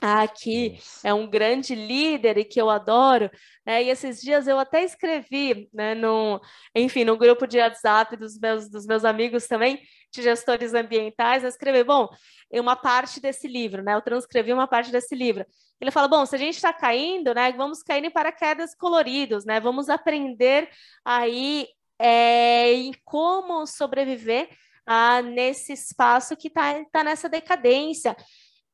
[0.00, 3.30] aqui é um grande líder e que eu adoro,
[3.64, 3.82] né?
[3.82, 6.38] E esses dias eu até escrevi, né, no,
[6.74, 9.80] enfim, no grupo de WhatsApp dos meus, dos meus amigos também,
[10.12, 12.08] de gestores ambientais, eu escrevi, bom,
[12.52, 13.94] uma parte desse livro, né?
[13.94, 15.46] Eu transcrevi uma parte desse livro.
[15.80, 19.60] Ele fala, bom, se a gente está caindo, né, vamos cair em paraquedas coloridos, né?
[19.60, 20.68] Vamos aprender
[21.04, 21.66] aí
[21.98, 24.48] é, em como sobreviver
[24.88, 28.16] ah, nesse espaço que está tá nessa decadência.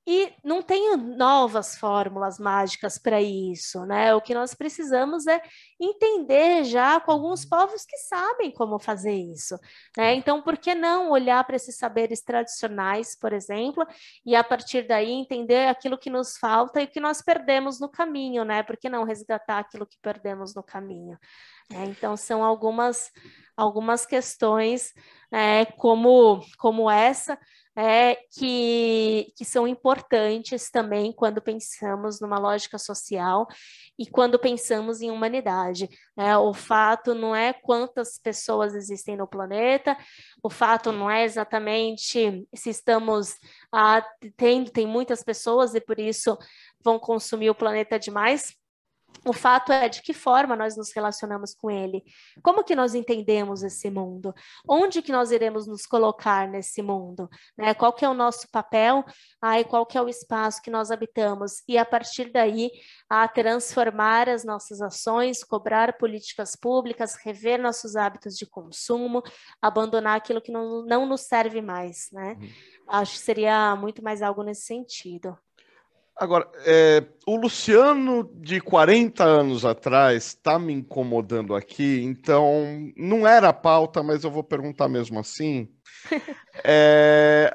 [0.06, 4.14] E não tem novas fórmulas mágicas para isso, né?
[4.14, 5.40] O que nós precisamos é
[5.80, 9.58] entender já com alguns povos que sabem como fazer isso,
[9.96, 10.14] né?
[10.14, 13.86] Então, por que não olhar para esses saberes tradicionais, por exemplo,
[14.26, 17.88] e a partir daí entender aquilo que nos falta e o que nós perdemos no
[17.88, 18.62] caminho, né?
[18.62, 21.18] Por que não resgatar aquilo que perdemos no caminho?
[21.72, 23.10] É, então, são algumas,
[23.56, 24.92] algumas questões
[25.32, 27.38] é, como, como essa
[27.76, 33.46] é, que, que são importantes também quando pensamos numa lógica social
[33.98, 35.88] e quando pensamos em humanidade.
[36.16, 36.36] Né?
[36.38, 39.96] O fato não é quantas pessoas existem no planeta,
[40.42, 43.34] o fato não é exatamente se estamos
[43.72, 44.04] ah,
[44.36, 46.38] tendo, tem muitas pessoas e por isso
[46.82, 48.54] vão consumir o planeta demais,
[49.24, 52.04] o fato é de que forma nós nos relacionamos com ele.
[52.42, 54.34] Como que nós entendemos esse mundo?
[54.68, 57.28] Onde que nós iremos nos colocar nesse mundo?
[57.56, 57.72] Né?
[57.74, 59.04] Qual que é o nosso papel?
[59.40, 61.62] Ah, qual que é o espaço que nós habitamos?
[61.66, 62.70] E a partir daí,
[63.08, 69.22] a transformar as nossas ações, cobrar políticas públicas, rever nossos hábitos de consumo,
[69.60, 72.36] abandonar aquilo que não, não nos serve mais, né?
[72.38, 72.48] Uhum.
[72.88, 75.38] Acho que seria muito mais algo nesse sentido.
[76.16, 83.48] Agora, é, o Luciano de 40 anos atrás está me incomodando aqui, então não era
[83.48, 85.68] a pauta, mas eu vou perguntar mesmo assim.
[86.62, 87.52] é,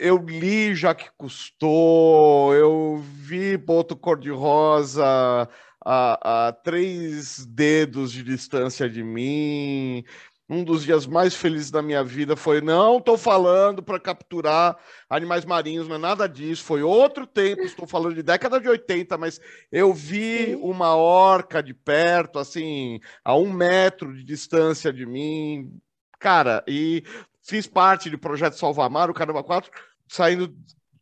[0.00, 5.48] eu li Jacques Cousteau, eu vi Boto Cor-de-Rosa
[5.84, 10.04] a, a três dedos de distância de mim,
[10.50, 14.76] um dos dias mais felizes da minha vida foi não estou falando para capturar
[15.08, 19.16] animais marinhos, não é nada disso, foi outro tempo, estou falando de década de 80,
[19.16, 19.40] mas
[19.70, 25.72] eu vi uma orca de perto, assim, a um metro de distância de mim,
[26.18, 27.04] cara, e
[27.46, 29.70] fiz parte de projeto Salvamar, o Caramba 4,
[30.08, 30.52] saindo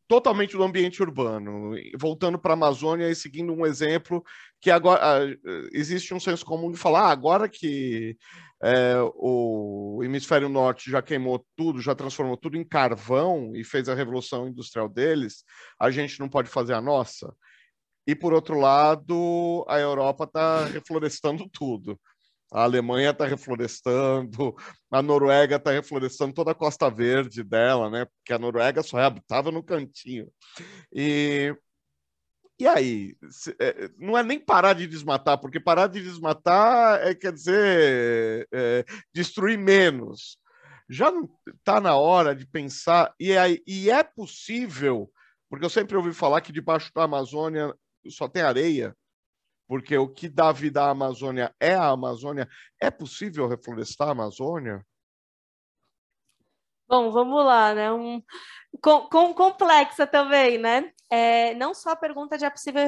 [0.06, 4.24] totalmente do ambiente urbano, voltando para a Amazônia e seguindo um exemplo
[4.60, 5.20] que agora ah,
[5.72, 8.16] existe um senso comum de falar, ah, agora que
[8.62, 13.94] é, o hemisfério norte já queimou tudo, já transformou tudo em carvão e fez a
[13.94, 15.44] revolução industrial deles,
[15.80, 17.32] a gente não pode fazer a nossa.
[18.06, 21.98] E por outro lado, a Europa está reflorestando tudo.
[22.50, 24.56] A Alemanha está reflorestando,
[24.90, 28.06] a Noruega está reflorestando toda a costa verde dela, né?
[28.06, 30.26] Porque a Noruega só é habitável no cantinho.
[30.90, 31.54] E,
[32.58, 33.16] e aí?
[33.60, 38.84] É, não é nem parar de desmatar, porque parar de desmatar é, quer dizer, é,
[39.14, 40.38] destruir menos.
[40.88, 41.12] Já
[41.58, 45.10] está na hora de pensar, e é, e é possível,
[45.50, 47.74] porque eu sempre ouvi falar que debaixo da Amazônia
[48.08, 48.96] só tem areia
[49.68, 52.48] porque o que dá vida à Amazônia é a Amazônia.
[52.80, 54.84] É possível reflorestar a Amazônia?
[56.88, 57.92] Bom, vamos lá, né?
[57.92, 58.22] Um,
[58.82, 60.90] com, com complexa também, né?
[61.10, 62.82] É, não só a pergunta de é possível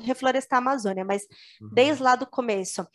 [0.00, 1.22] reflorestar a Amazônia, mas
[1.60, 1.70] uhum.
[1.72, 2.86] desde lá do começo.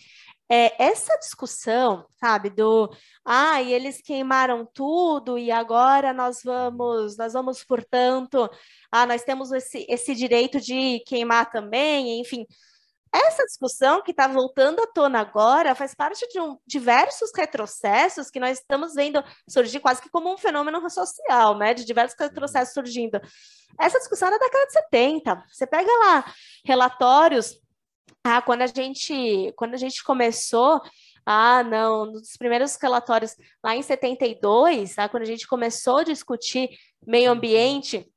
[0.50, 2.94] É, essa discussão, sabe, do
[3.26, 8.50] ah, e eles queimaram tudo e agora nós vamos, nós vamos, portanto,
[8.92, 12.46] ah, nós temos esse, esse direito de queimar também, enfim,
[13.14, 18.40] essa discussão que está voltando à tona agora faz parte de um, diversos retrocessos que
[18.40, 21.74] nós estamos vendo surgir quase que como um fenômeno social, né?
[21.74, 22.28] De diversos uhum.
[22.28, 23.20] retrocessos surgindo.
[23.80, 25.44] Essa discussão é da década de 70.
[25.52, 26.34] Você pega lá
[26.66, 27.60] relatórios,
[28.24, 30.82] ah, quando a gente, quando a gente começou
[31.26, 36.70] ah, não, nos primeiros relatórios lá em 72, tá, quando a gente começou a discutir
[37.06, 37.38] meio uhum.
[37.38, 38.10] ambiente,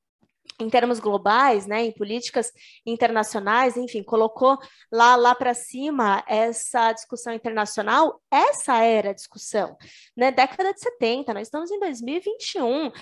[0.61, 2.53] em termos globais, né, em políticas
[2.87, 4.57] internacionais, enfim, colocou
[4.93, 9.77] lá lá para cima essa discussão internacional, essa era a discussão,
[10.17, 12.93] né, década de 70, nós estamos em 2021,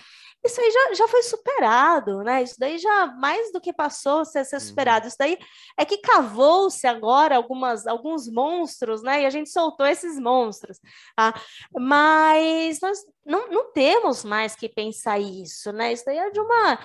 [0.45, 4.25] isso aí já, já foi superado, né, isso daí já mais do que passou a
[4.25, 4.61] ser, ser uhum.
[4.61, 5.39] superado, isso daí
[5.77, 10.81] é que cavou-se agora algumas, alguns monstros, né, e a gente soltou esses monstros,
[11.15, 11.35] tá?
[11.79, 16.79] mas nós não, não temos mais que pensar isso, né, isso daí é de uma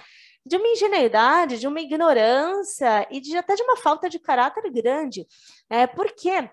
[0.47, 5.27] de uma ingenuidade, de uma ignorância e de até de uma falta de caráter grande.
[5.69, 6.49] É, por quê?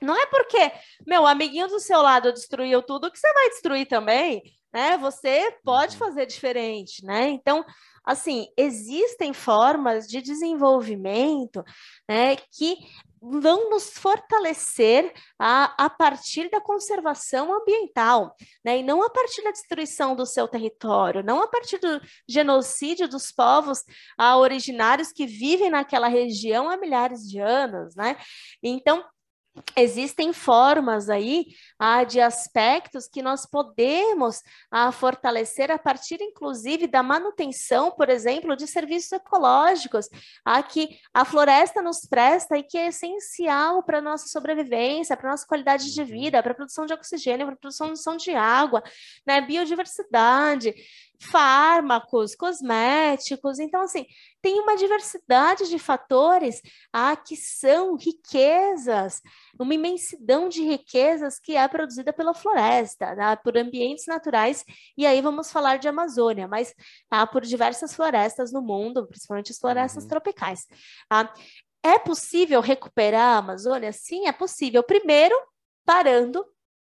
[0.00, 0.72] Não é porque,
[1.06, 4.96] meu, amiguinho do seu lado destruiu tudo que você vai destruir também, né?
[4.98, 5.98] Você pode uhum.
[5.98, 7.28] fazer diferente, né?
[7.28, 7.64] Então,
[8.04, 11.64] assim, existem formas de desenvolvimento,
[12.08, 12.76] né, que
[13.40, 18.78] vão nos fortalecer a, a partir da conservação ambiental, né?
[18.78, 23.32] e não a partir da destruição do seu território, não a partir do genocídio dos
[23.32, 23.82] povos
[24.16, 27.96] ah, originários que vivem naquela região há milhares de anos.
[27.96, 28.16] Né?
[28.62, 29.04] Então,
[29.76, 31.46] existem formas aí
[31.78, 38.56] ah, de aspectos que nós podemos ah, fortalecer a partir, inclusive, da manutenção, por exemplo,
[38.56, 40.08] de serviços ecológicos,
[40.44, 45.28] ah, que a floresta nos presta e que é essencial para a nossa sobrevivência, para
[45.28, 48.82] a nossa qualidade de vida, para a produção de oxigênio, para a produção de água,
[49.26, 50.74] né, biodiversidade
[51.20, 53.58] fármacos, cosméticos.
[53.58, 54.06] Então, assim,
[54.42, 56.60] tem uma diversidade de fatores
[56.92, 59.20] ah, que são riquezas,
[59.58, 63.36] uma imensidão de riquezas que é produzida pela floresta, tá?
[63.36, 64.64] por ambientes naturais.
[64.96, 66.74] E aí vamos falar de Amazônia, mas
[67.08, 67.26] tá?
[67.26, 70.08] por diversas florestas no mundo, principalmente as florestas uhum.
[70.08, 70.66] tropicais.
[71.08, 71.32] Tá?
[71.82, 73.92] É possível recuperar a Amazônia?
[73.92, 74.82] Sim, é possível.
[74.82, 75.36] Primeiro,
[75.84, 76.44] parando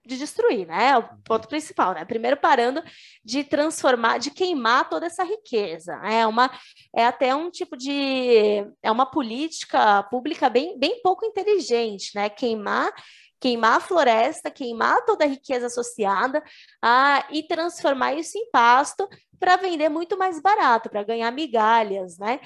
[0.06, 0.90] de destruir, né?
[0.90, 2.04] É o ponto principal, né?
[2.04, 2.82] Primeiro parando
[3.24, 5.94] de transformar, de queimar toda essa riqueza.
[6.04, 6.48] É uma
[6.94, 12.30] é até um tipo de é uma política pública bem, bem pouco inteligente, né?
[12.30, 12.92] Queimar
[13.40, 16.42] queimar a floresta, queimar toda a riqueza associada
[16.82, 19.08] ah, e transformar isso em pasto
[19.38, 22.40] para vender muito mais barato, para ganhar migalhas, né?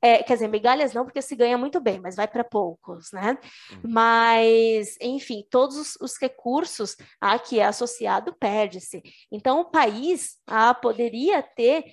[0.00, 3.36] É, quer dizer, migalhas não, porque se ganha muito bem, mas vai para poucos, né?
[3.72, 3.80] Uhum.
[3.84, 9.02] Mas, enfim, todos os, os recursos a que é associado perde-se.
[9.30, 11.84] Então, o país ah, poderia ter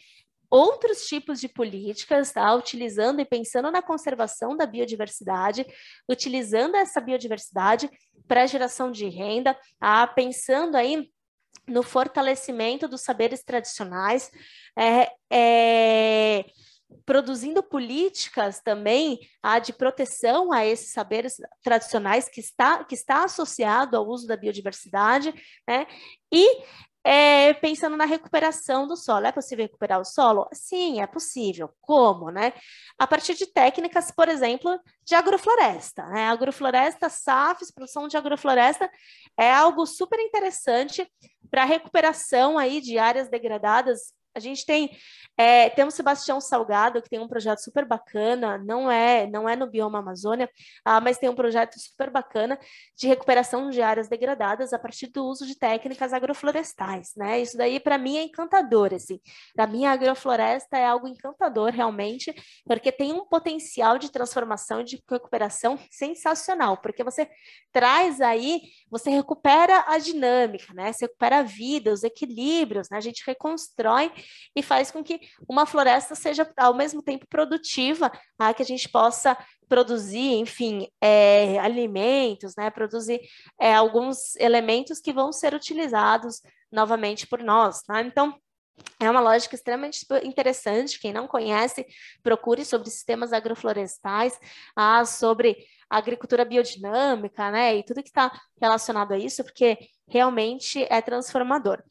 [0.49, 2.53] outros tipos de políticas, tá?
[2.53, 5.65] utilizando e pensando na conservação da biodiversidade,
[6.09, 7.89] utilizando essa biodiversidade
[8.27, 10.07] para geração de renda, tá?
[10.07, 11.09] pensando aí
[11.67, 14.31] no fortalecimento dos saberes tradicionais,
[14.77, 16.45] é, é,
[17.05, 23.97] produzindo políticas também ah, de proteção a esses saberes tradicionais que está, que está associado
[23.97, 25.33] ao uso da biodiversidade,
[25.67, 25.85] né?
[26.31, 26.63] E
[27.07, 29.27] é, pensando na recuperação do solo.
[29.27, 30.45] É possível recuperar o solo?
[30.51, 31.69] Sim, é possível.
[31.79, 32.51] Como, né?
[32.99, 36.05] A partir de técnicas, por exemplo, de agrofloresta.
[36.07, 36.27] Né?
[36.27, 38.91] Agrofloresta, SAFs, produção de agrofloresta,
[39.39, 41.09] é algo super interessante
[41.49, 44.91] para recuperação aí de áreas degradadas, a gente tem
[45.39, 49.67] é, temos Sebastião Salgado, que tem um projeto super bacana, não é não é no
[49.67, 50.49] bioma Amazônia,
[50.83, 52.57] ah, mas tem um projeto super bacana
[52.95, 57.39] de recuperação de áreas degradadas a partir do uso de técnicas agroflorestais, né?
[57.39, 59.19] Isso daí para mim é encantador, assim.
[59.55, 62.33] Para mim a agrofloresta é algo encantador realmente,
[62.65, 67.29] porque tem um potencial de transformação de recuperação sensacional, porque você
[67.71, 70.91] traz aí, você recupera a dinâmica, né?
[70.91, 72.97] Você recupera a vida, os equilíbrios, né?
[72.97, 74.11] A gente reconstrói
[74.55, 78.53] e faz com que uma floresta seja ao mesmo tempo produtiva, tá?
[78.53, 82.69] que a gente possa produzir, enfim, é, alimentos, né?
[82.69, 83.19] Produzir
[83.59, 88.01] é, alguns elementos que vão ser utilizados novamente por nós, tá?
[88.01, 88.33] Então,
[88.99, 90.99] é uma lógica extremamente interessante.
[90.99, 91.85] Quem não conhece,
[92.23, 94.39] procure sobre sistemas agroflorestais,
[94.75, 95.57] ah, sobre
[95.89, 97.75] agricultura biodinâmica, né?
[97.75, 101.81] E tudo que está relacionado a isso, porque realmente é transformador.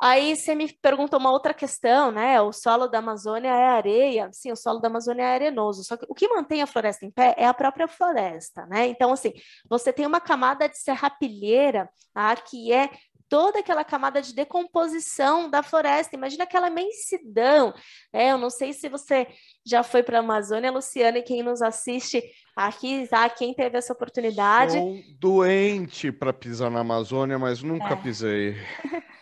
[0.00, 2.40] Aí você me perguntou uma outra questão, né?
[2.40, 4.28] O solo da Amazônia é areia.
[4.32, 5.84] Sim, o solo da Amazônia é arenoso.
[5.84, 8.88] Só que o que mantém a floresta em pé é a própria floresta, né?
[8.88, 9.32] Então, assim,
[9.68, 12.34] você tem uma camada de serrapilheira, tá?
[12.36, 12.90] que é
[13.28, 16.14] toda aquela camada de decomposição da floresta.
[16.14, 17.72] Imagina aquela imensidão.
[18.12, 18.32] Né?
[18.32, 19.26] Eu não sei se você
[19.64, 22.22] já foi para a Amazônia, Luciana, e quem nos assiste
[22.54, 23.28] aqui, tá?
[23.28, 24.72] Quem teve essa oportunidade.
[24.72, 27.96] Sou doente para pisar na Amazônia, mas nunca é.
[27.96, 28.56] pisei.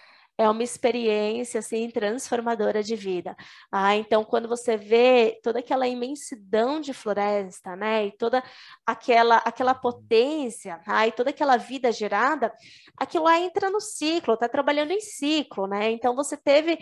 [0.43, 3.36] é uma experiência assim transformadora de vida.
[3.70, 8.43] Ah, então quando você vê toda aquela imensidão de floresta, né, e toda
[8.86, 12.53] aquela aquela potência, ah, e toda aquela vida gerada,
[12.97, 15.90] aquilo lá entra no ciclo, está trabalhando em ciclo, né?
[15.90, 16.78] Então você teve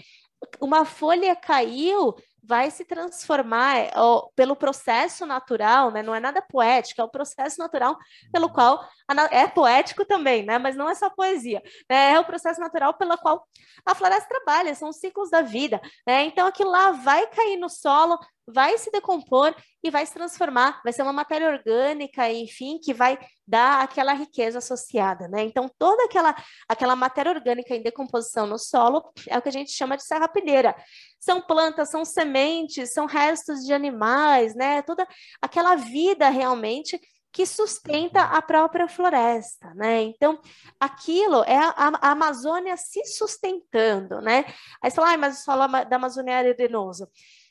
[0.60, 6.02] uma folha caiu, vai se transformar ó, pelo processo natural, né?
[6.02, 7.96] Não é nada poético, é o processo natural
[8.32, 8.84] pelo qual
[9.30, 10.58] é poético também, né?
[10.58, 12.12] Mas não é só poesia, né?
[12.12, 13.46] é o processo natural pelo qual
[13.84, 16.24] a floresta trabalha, são os ciclos da vida, né?
[16.24, 20.92] Então aquilo lá vai cair no solo, vai se decompor e vai se transformar, vai
[20.92, 25.42] ser uma matéria orgânica, enfim, que vai dar aquela riqueza associada, né?
[25.42, 26.34] Então, toda aquela,
[26.68, 30.74] aquela matéria orgânica em decomposição no solo é o que a gente chama de serrapilheira.
[31.20, 34.82] São plantas, são sementes, são restos de animais, né?
[34.82, 35.06] Toda
[35.40, 36.98] aquela vida realmente
[37.32, 40.02] que sustenta a própria floresta, né?
[40.02, 40.40] Então,
[40.80, 44.44] aquilo é a, a Amazônia se sustentando, né?
[44.82, 47.08] Aí você fala, ah, mas o solo da Amazônia arenoso.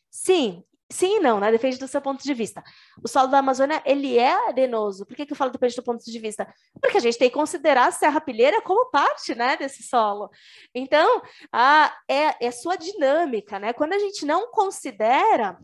[0.10, 1.52] Sim, Sim e não, né?
[1.52, 2.64] Depende do seu ponto de vista.
[3.04, 5.06] O solo da Amazônia, ele é arenoso.
[5.06, 6.52] Por que, que eu falo depende do ponto de vista?
[6.82, 10.32] Porque a gente tem que considerar a Serra Pilheira como parte, né, desse solo.
[10.74, 11.22] Então,
[11.52, 13.72] a, é, é sua dinâmica, né?
[13.72, 15.60] Quando a gente não considera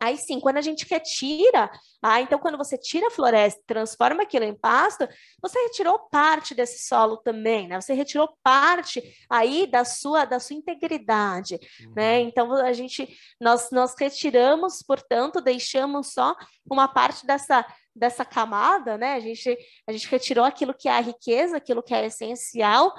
[0.00, 1.70] Aí sim, quando a gente retira,
[2.02, 5.08] ah, então quando você tira a floresta, transforma aquilo em pasto,
[5.40, 7.80] você retirou parte desse solo também, né?
[7.80, 11.86] Você retirou parte aí da sua da sua integridade, né?
[11.86, 11.94] uhum.
[11.94, 12.20] né?
[12.20, 13.08] Então a gente
[13.40, 16.34] nós nós retiramos, portanto, deixamos só
[16.70, 19.14] uma parte dessa dessa camada, né?
[19.14, 22.92] A gente a gente retirou aquilo que é a riqueza, aquilo que é essencial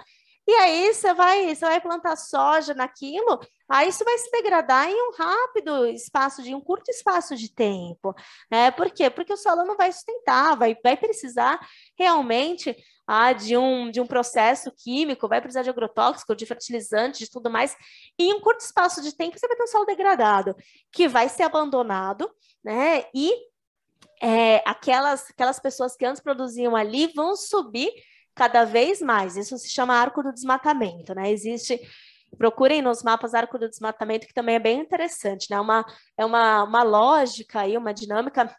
[0.48, 3.40] e aí você vai, você vai plantar soja naquilo,
[3.70, 8.14] aí isso vai se degradar em um rápido espaço de um curto espaço de tempo,
[8.52, 8.72] né?
[8.72, 9.10] Por quê?
[9.10, 11.60] Porque o solo não vai sustentar, vai, vai precisar
[11.98, 12.76] realmente
[13.08, 17.50] ah, de, um, de um processo químico, vai precisar de agrotóxico, de fertilizante, de tudo
[17.50, 17.76] mais.
[18.20, 20.56] E em um curto espaço de tempo você vai ter um solo degradado,
[20.92, 22.30] que vai ser abandonado,
[22.64, 23.06] né?
[23.14, 23.32] E
[24.22, 27.92] é, aquelas, aquelas pessoas que antes produziam ali vão subir
[28.36, 29.36] cada vez mais.
[29.36, 31.32] Isso se chama arco do desmatamento, né?
[31.32, 31.80] Existe
[32.38, 35.60] procurem nos mapas arco do desmatamento, que também é bem interessante, né?
[35.60, 35.86] Uma,
[36.18, 38.56] é uma, uma lógica aí, uma dinâmica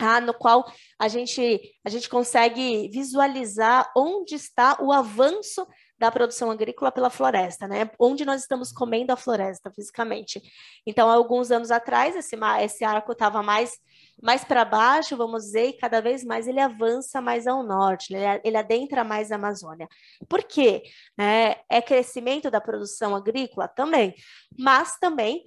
[0.00, 0.64] ah, no qual
[0.98, 7.68] a gente, a gente consegue visualizar onde está o avanço da produção agrícola pela floresta,
[7.68, 7.88] né?
[7.98, 10.42] Onde nós estamos comendo a floresta fisicamente.
[10.84, 13.78] Então, alguns anos atrás, esse, esse arco estava mais
[14.22, 18.40] mais para baixo, vamos dizer, e cada vez mais ele avança mais ao norte, ele,
[18.44, 19.88] ele adentra mais a Amazônia.
[20.28, 20.82] Por quê?
[21.18, 24.14] É, é crescimento da produção agrícola também,
[24.58, 25.44] mas também,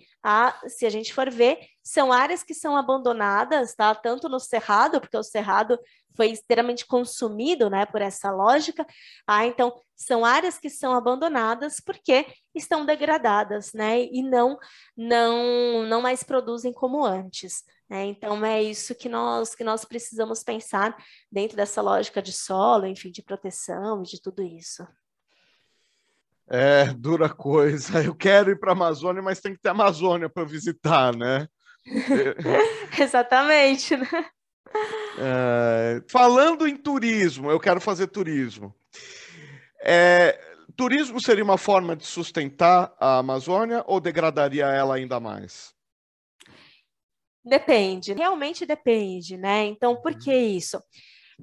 [0.68, 3.95] se a gente for ver, são áreas que são abandonadas, tá?
[3.95, 5.80] Tanto no Cerrado, porque o Cerrado
[6.18, 8.86] foi extremamente consumido, né, por essa lógica.
[9.26, 14.57] Ah, então são áreas que são abandonadas porque estão degradadas, né, e não
[14.97, 17.63] não não mais produzem como antes.
[17.90, 18.06] Né?
[18.06, 20.96] Então é isso que nós que nós precisamos pensar
[21.32, 24.86] dentro dessa lógica de solo, enfim, de proteção e de tudo isso.
[26.49, 28.03] É dura coisa.
[28.03, 31.48] Eu quero ir para a Amazônia, mas tem que ter Amazônia para visitar, né?
[32.99, 34.07] Exatamente, né?
[35.20, 38.76] É, falando em turismo, eu quero fazer turismo.
[39.82, 40.40] É,
[40.76, 45.77] turismo seria uma forma de sustentar a Amazônia ou degradaria ela ainda mais?
[47.48, 49.65] Depende, realmente depende, né?
[49.65, 50.82] Então, por que isso?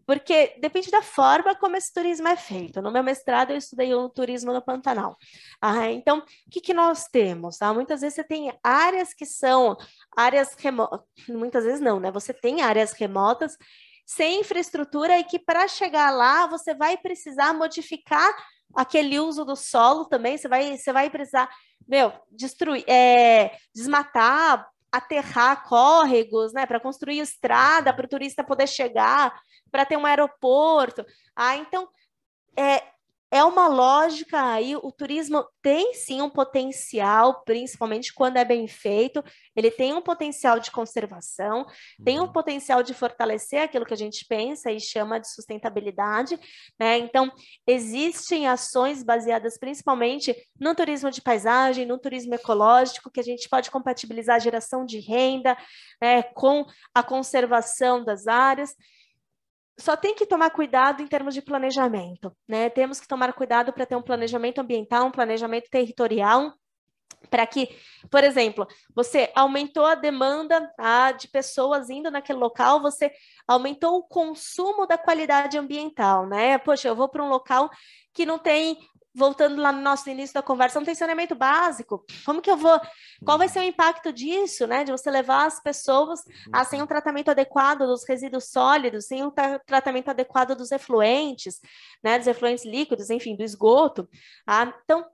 [0.07, 2.83] Porque depende da forma como esse turismo é feito.
[2.83, 5.17] No meu mestrado, eu estudei o turismo no Pantanal.
[5.61, 7.63] Ah, então, o que, que nós temos?
[7.63, 9.77] Ah, muitas vezes você tem áreas que são
[10.17, 12.11] áreas remotas, muitas vezes não, né?
[12.11, 13.57] Você tem áreas remotas
[14.05, 18.35] sem infraestrutura e que para chegar lá você vai precisar modificar
[18.75, 21.49] aquele uso do solo também, você vai, você vai precisar,
[21.87, 29.33] meu, destruir, é, desmatar, aterrar córregos, né, para construir estrada para o turista poder chegar,
[29.71, 31.05] para ter um aeroporto.
[31.35, 31.89] Ah, então
[32.57, 32.83] é,
[33.35, 39.25] é uma lógica aí, o turismo tem sim um potencial, principalmente quando é bem feito,
[39.57, 41.67] ele tem um potencial de conservação,
[42.05, 42.33] tem um uhum.
[42.33, 46.39] potencial de fortalecer aquilo que a gente pensa e chama de sustentabilidade,
[46.79, 46.99] né?
[46.99, 47.29] Então,
[47.67, 53.69] existem ações baseadas principalmente no turismo de paisagem, no turismo ecológico, que a gente pode
[53.69, 55.59] compatibilizar a geração de renda
[56.01, 58.77] né, com a conservação das áreas
[59.79, 62.71] só tem que tomar cuidado em termos de planejamento, né?
[62.71, 66.53] Temos que tomar cuidado para ter um planejamento ambiental, um planejamento territorial,
[67.31, 67.69] para que,
[68.11, 73.11] por exemplo, você aumentou a demanda ah, de pessoas indo naquele local, você
[73.47, 76.59] aumentou o consumo da qualidade ambiental, né?
[76.59, 77.71] Poxa, eu vou para um local
[78.13, 78.79] que não tem
[79.15, 82.05] voltando lá no nosso início da conversa, não tem saneamento básico.
[82.25, 82.81] Como que eu vou?
[83.25, 84.83] Qual vai ser o impacto disso, né?
[84.83, 86.21] De você levar as pessoas
[86.53, 91.61] a sem um tratamento adequado dos resíduos sólidos, sem um tra tratamento adequado dos efluentes,
[92.03, 92.19] né?
[92.19, 94.09] Dos efluentes líquidos, enfim, do esgoto.
[94.47, 95.07] Ah, então,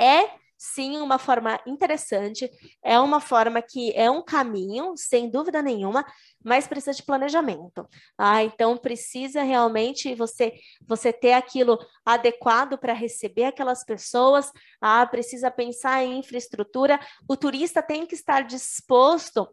[0.00, 2.50] é sim uma forma interessante,
[2.82, 6.04] é uma forma que é um caminho, sem dúvida nenhuma,
[6.44, 7.88] mas precisa de planejamento.
[8.18, 10.52] Ah, então precisa realmente você
[10.86, 16.98] você ter aquilo adequado para receber aquelas pessoas, ah, precisa pensar em infraestrutura,
[17.28, 19.48] o turista tem que estar disposto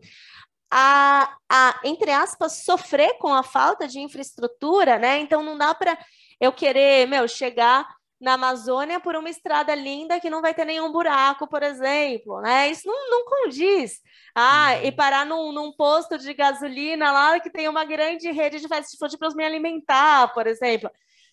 [0.72, 5.20] a, a, entre aspas, sofrer com a falta de infraestrutura, né?
[5.20, 5.98] Então não dá para
[6.40, 7.88] eu querer, meu, chegar
[8.20, 12.70] na Amazônia por uma estrada linda que não vai ter nenhum buraco, por exemplo, né?
[12.70, 14.00] Isso não, não condiz.
[14.34, 14.88] Ah, uhum.
[14.88, 18.98] e parar num, num, posto de gasolina lá que tem uma grande rede de fast
[18.98, 20.90] food para me alimentar, por exemplo.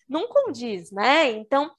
[0.07, 1.31] Não condiz, né?
[1.31, 1.71] Então,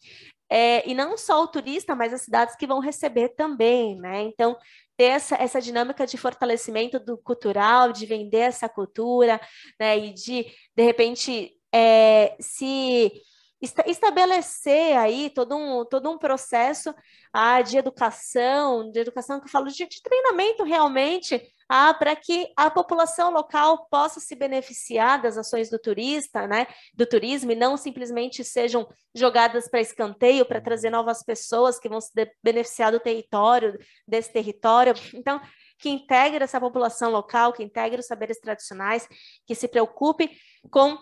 [0.50, 4.22] é, e não só o turista, mas as cidades que vão receber também, né?
[4.22, 4.56] Então,
[4.96, 9.40] ter essa, essa dinâmica de fortalecimento do cultural, de vender essa cultura,
[9.78, 9.98] né?
[9.98, 13.12] E de, de repente, é, se
[13.60, 16.94] estabelecer aí todo um, todo um processo
[17.32, 22.52] ah, de educação, de educação que eu falo de, de treinamento realmente, ah, para que
[22.56, 27.76] a população local possa se beneficiar das ações do turista, né, do turismo, e não
[27.76, 32.10] simplesmente sejam jogadas para escanteio, para trazer novas pessoas que vão se
[32.42, 34.92] beneficiar do território, desse território.
[35.14, 35.40] Então,
[35.78, 39.08] que integre essa população local, que integre os saberes tradicionais,
[39.46, 40.30] que se preocupe
[40.70, 40.98] com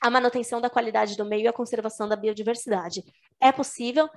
[0.00, 3.02] a manutenção da qualidade do meio e a conservação da biodiversidade.
[3.40, 4.08] É possível,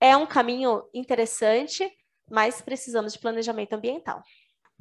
[0.00, 1.90] é um caminho interessante,
[2.30, 4.22] mas precisamos de planejamento ambiental.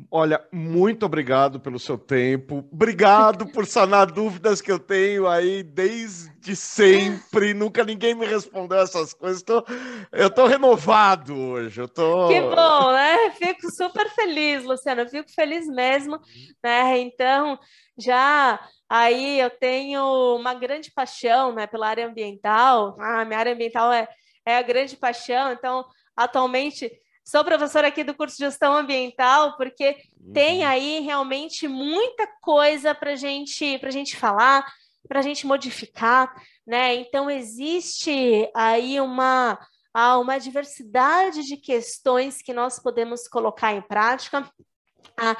[0.09, 2.67] Olha, muito obrigado pelo seu tempo.
[2.71, 7.53] Obrigado por sanar dúvidas que eu tenho aí desde sempre.
[7.53, 9.43] Nunca ninguém me respondeu essas coisas.
[9.43, 9.63] Tô,
[10.11, 11.79] eu estou renovado hoje.
[11.79, 12.27] Eu tô...
[12.27, 13.31] Que bom, né?
[13.31, 15.07] Fico super feliz, Luciana.
[15.07, 16.19] Fico feliz mesmo,
[16.63, 16.97] né?
[16.99, 17.57] Então,
[17.97, 18.59] já
[18.93, 22.95] aí eu tenho uma grande paixão, né, pela área ambiental.
[22.99, 24.07] Ah, minha área ambiental é,
[24.45, 25.51] é a grande paixão.
[25.51, 25.83] Então,
[26.15, 26.91] atualmente
[27.25, 30.33] Sou professora aqui do curso de gestão ambiental, porque uhum.
[30.33, 34.65] tem aí realmente muita coisa para gente, a gente falar,
[35.07, 36.35] para a gente modificar,
[36.67, 36.93] né?
[36.95, 39.57] Então, existe aí uma,
[40.19, 44.45] uma diversidade de questões que nós podemos colocar em prática
[45.19, 45.35] a,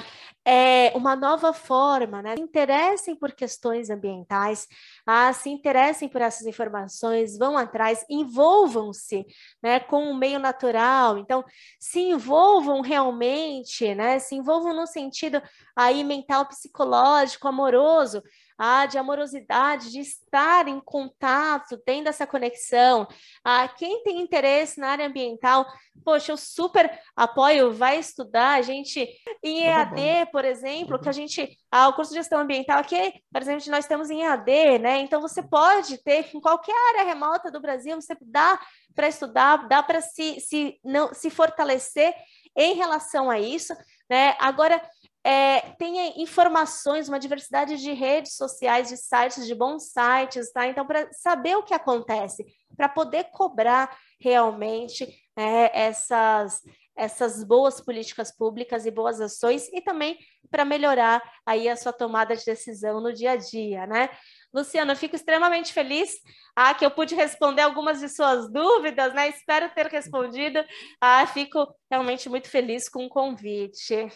[0.46, 2.36] é, uma nova forma, né?
[2.36, 4.68] Se interessem por questões ambientais,
[5.06, 9.26] a, se interessem por essas informações, vão atrás, envolvam-se
[9.62, 11.18] né, com o meio natural.
[11.18, 11.44] Então,
[11.80, 14.20] se envolvam realmente, né?
[14.20, 15.42] Se envolvam no sentido
[15.76, 18.22] aí mental, psicológico, amoroso,
[18.58, 23.08] ah, de amorosidade, de estar em contato, tendo essa conexão.
[23.44, 25.66] Ah, quem tem interesse na área ambiental,
[26.04, 28.60] poxa, eu super apoio, vai estudar.
[28.60, 29.08] A gente,
[29.44, 33.42] em EAD, por exemplo, que a gente, ah, o curso de gestão ambiental aqui, por
[33.42, 35.00] exemplo, nós temos em EAD, né?
[35.00, 38.60] Então você pode ter em qualquer área remota do Brasil, você dá
[38.96, 42.14] para estudar, dá para se, se, não, se fortalecer
[42.56, 43.74] em relação a isso,
[44.10, 44.36] né?
[44.40, 44.82] Agora,
[45.24, 50.68] é, tenha informações, uma diversidade de redes sociais, de sites, de bons sites, tá?
[50.68, 52.46] Então, para saber o que acontece,
[52.76, 56.62] para poder cobrar realmente é, essas,
[56.96, 60.18] essas boas políticas públicas e boas ações e também
[60.52, 64.10] para melhorar aí a sua tomada de decisão no dia a dia, né?
[64.54, 66.12] Luciano, eu fico extremamente feliz
[66.56, 69.30] ah, que eu pude responder algumas de suas dúvidas, né?
[69.30, 70.64] Espero ter respondido.
[71.02, 74.08] Ah, fico realmente muito feliz com o convite.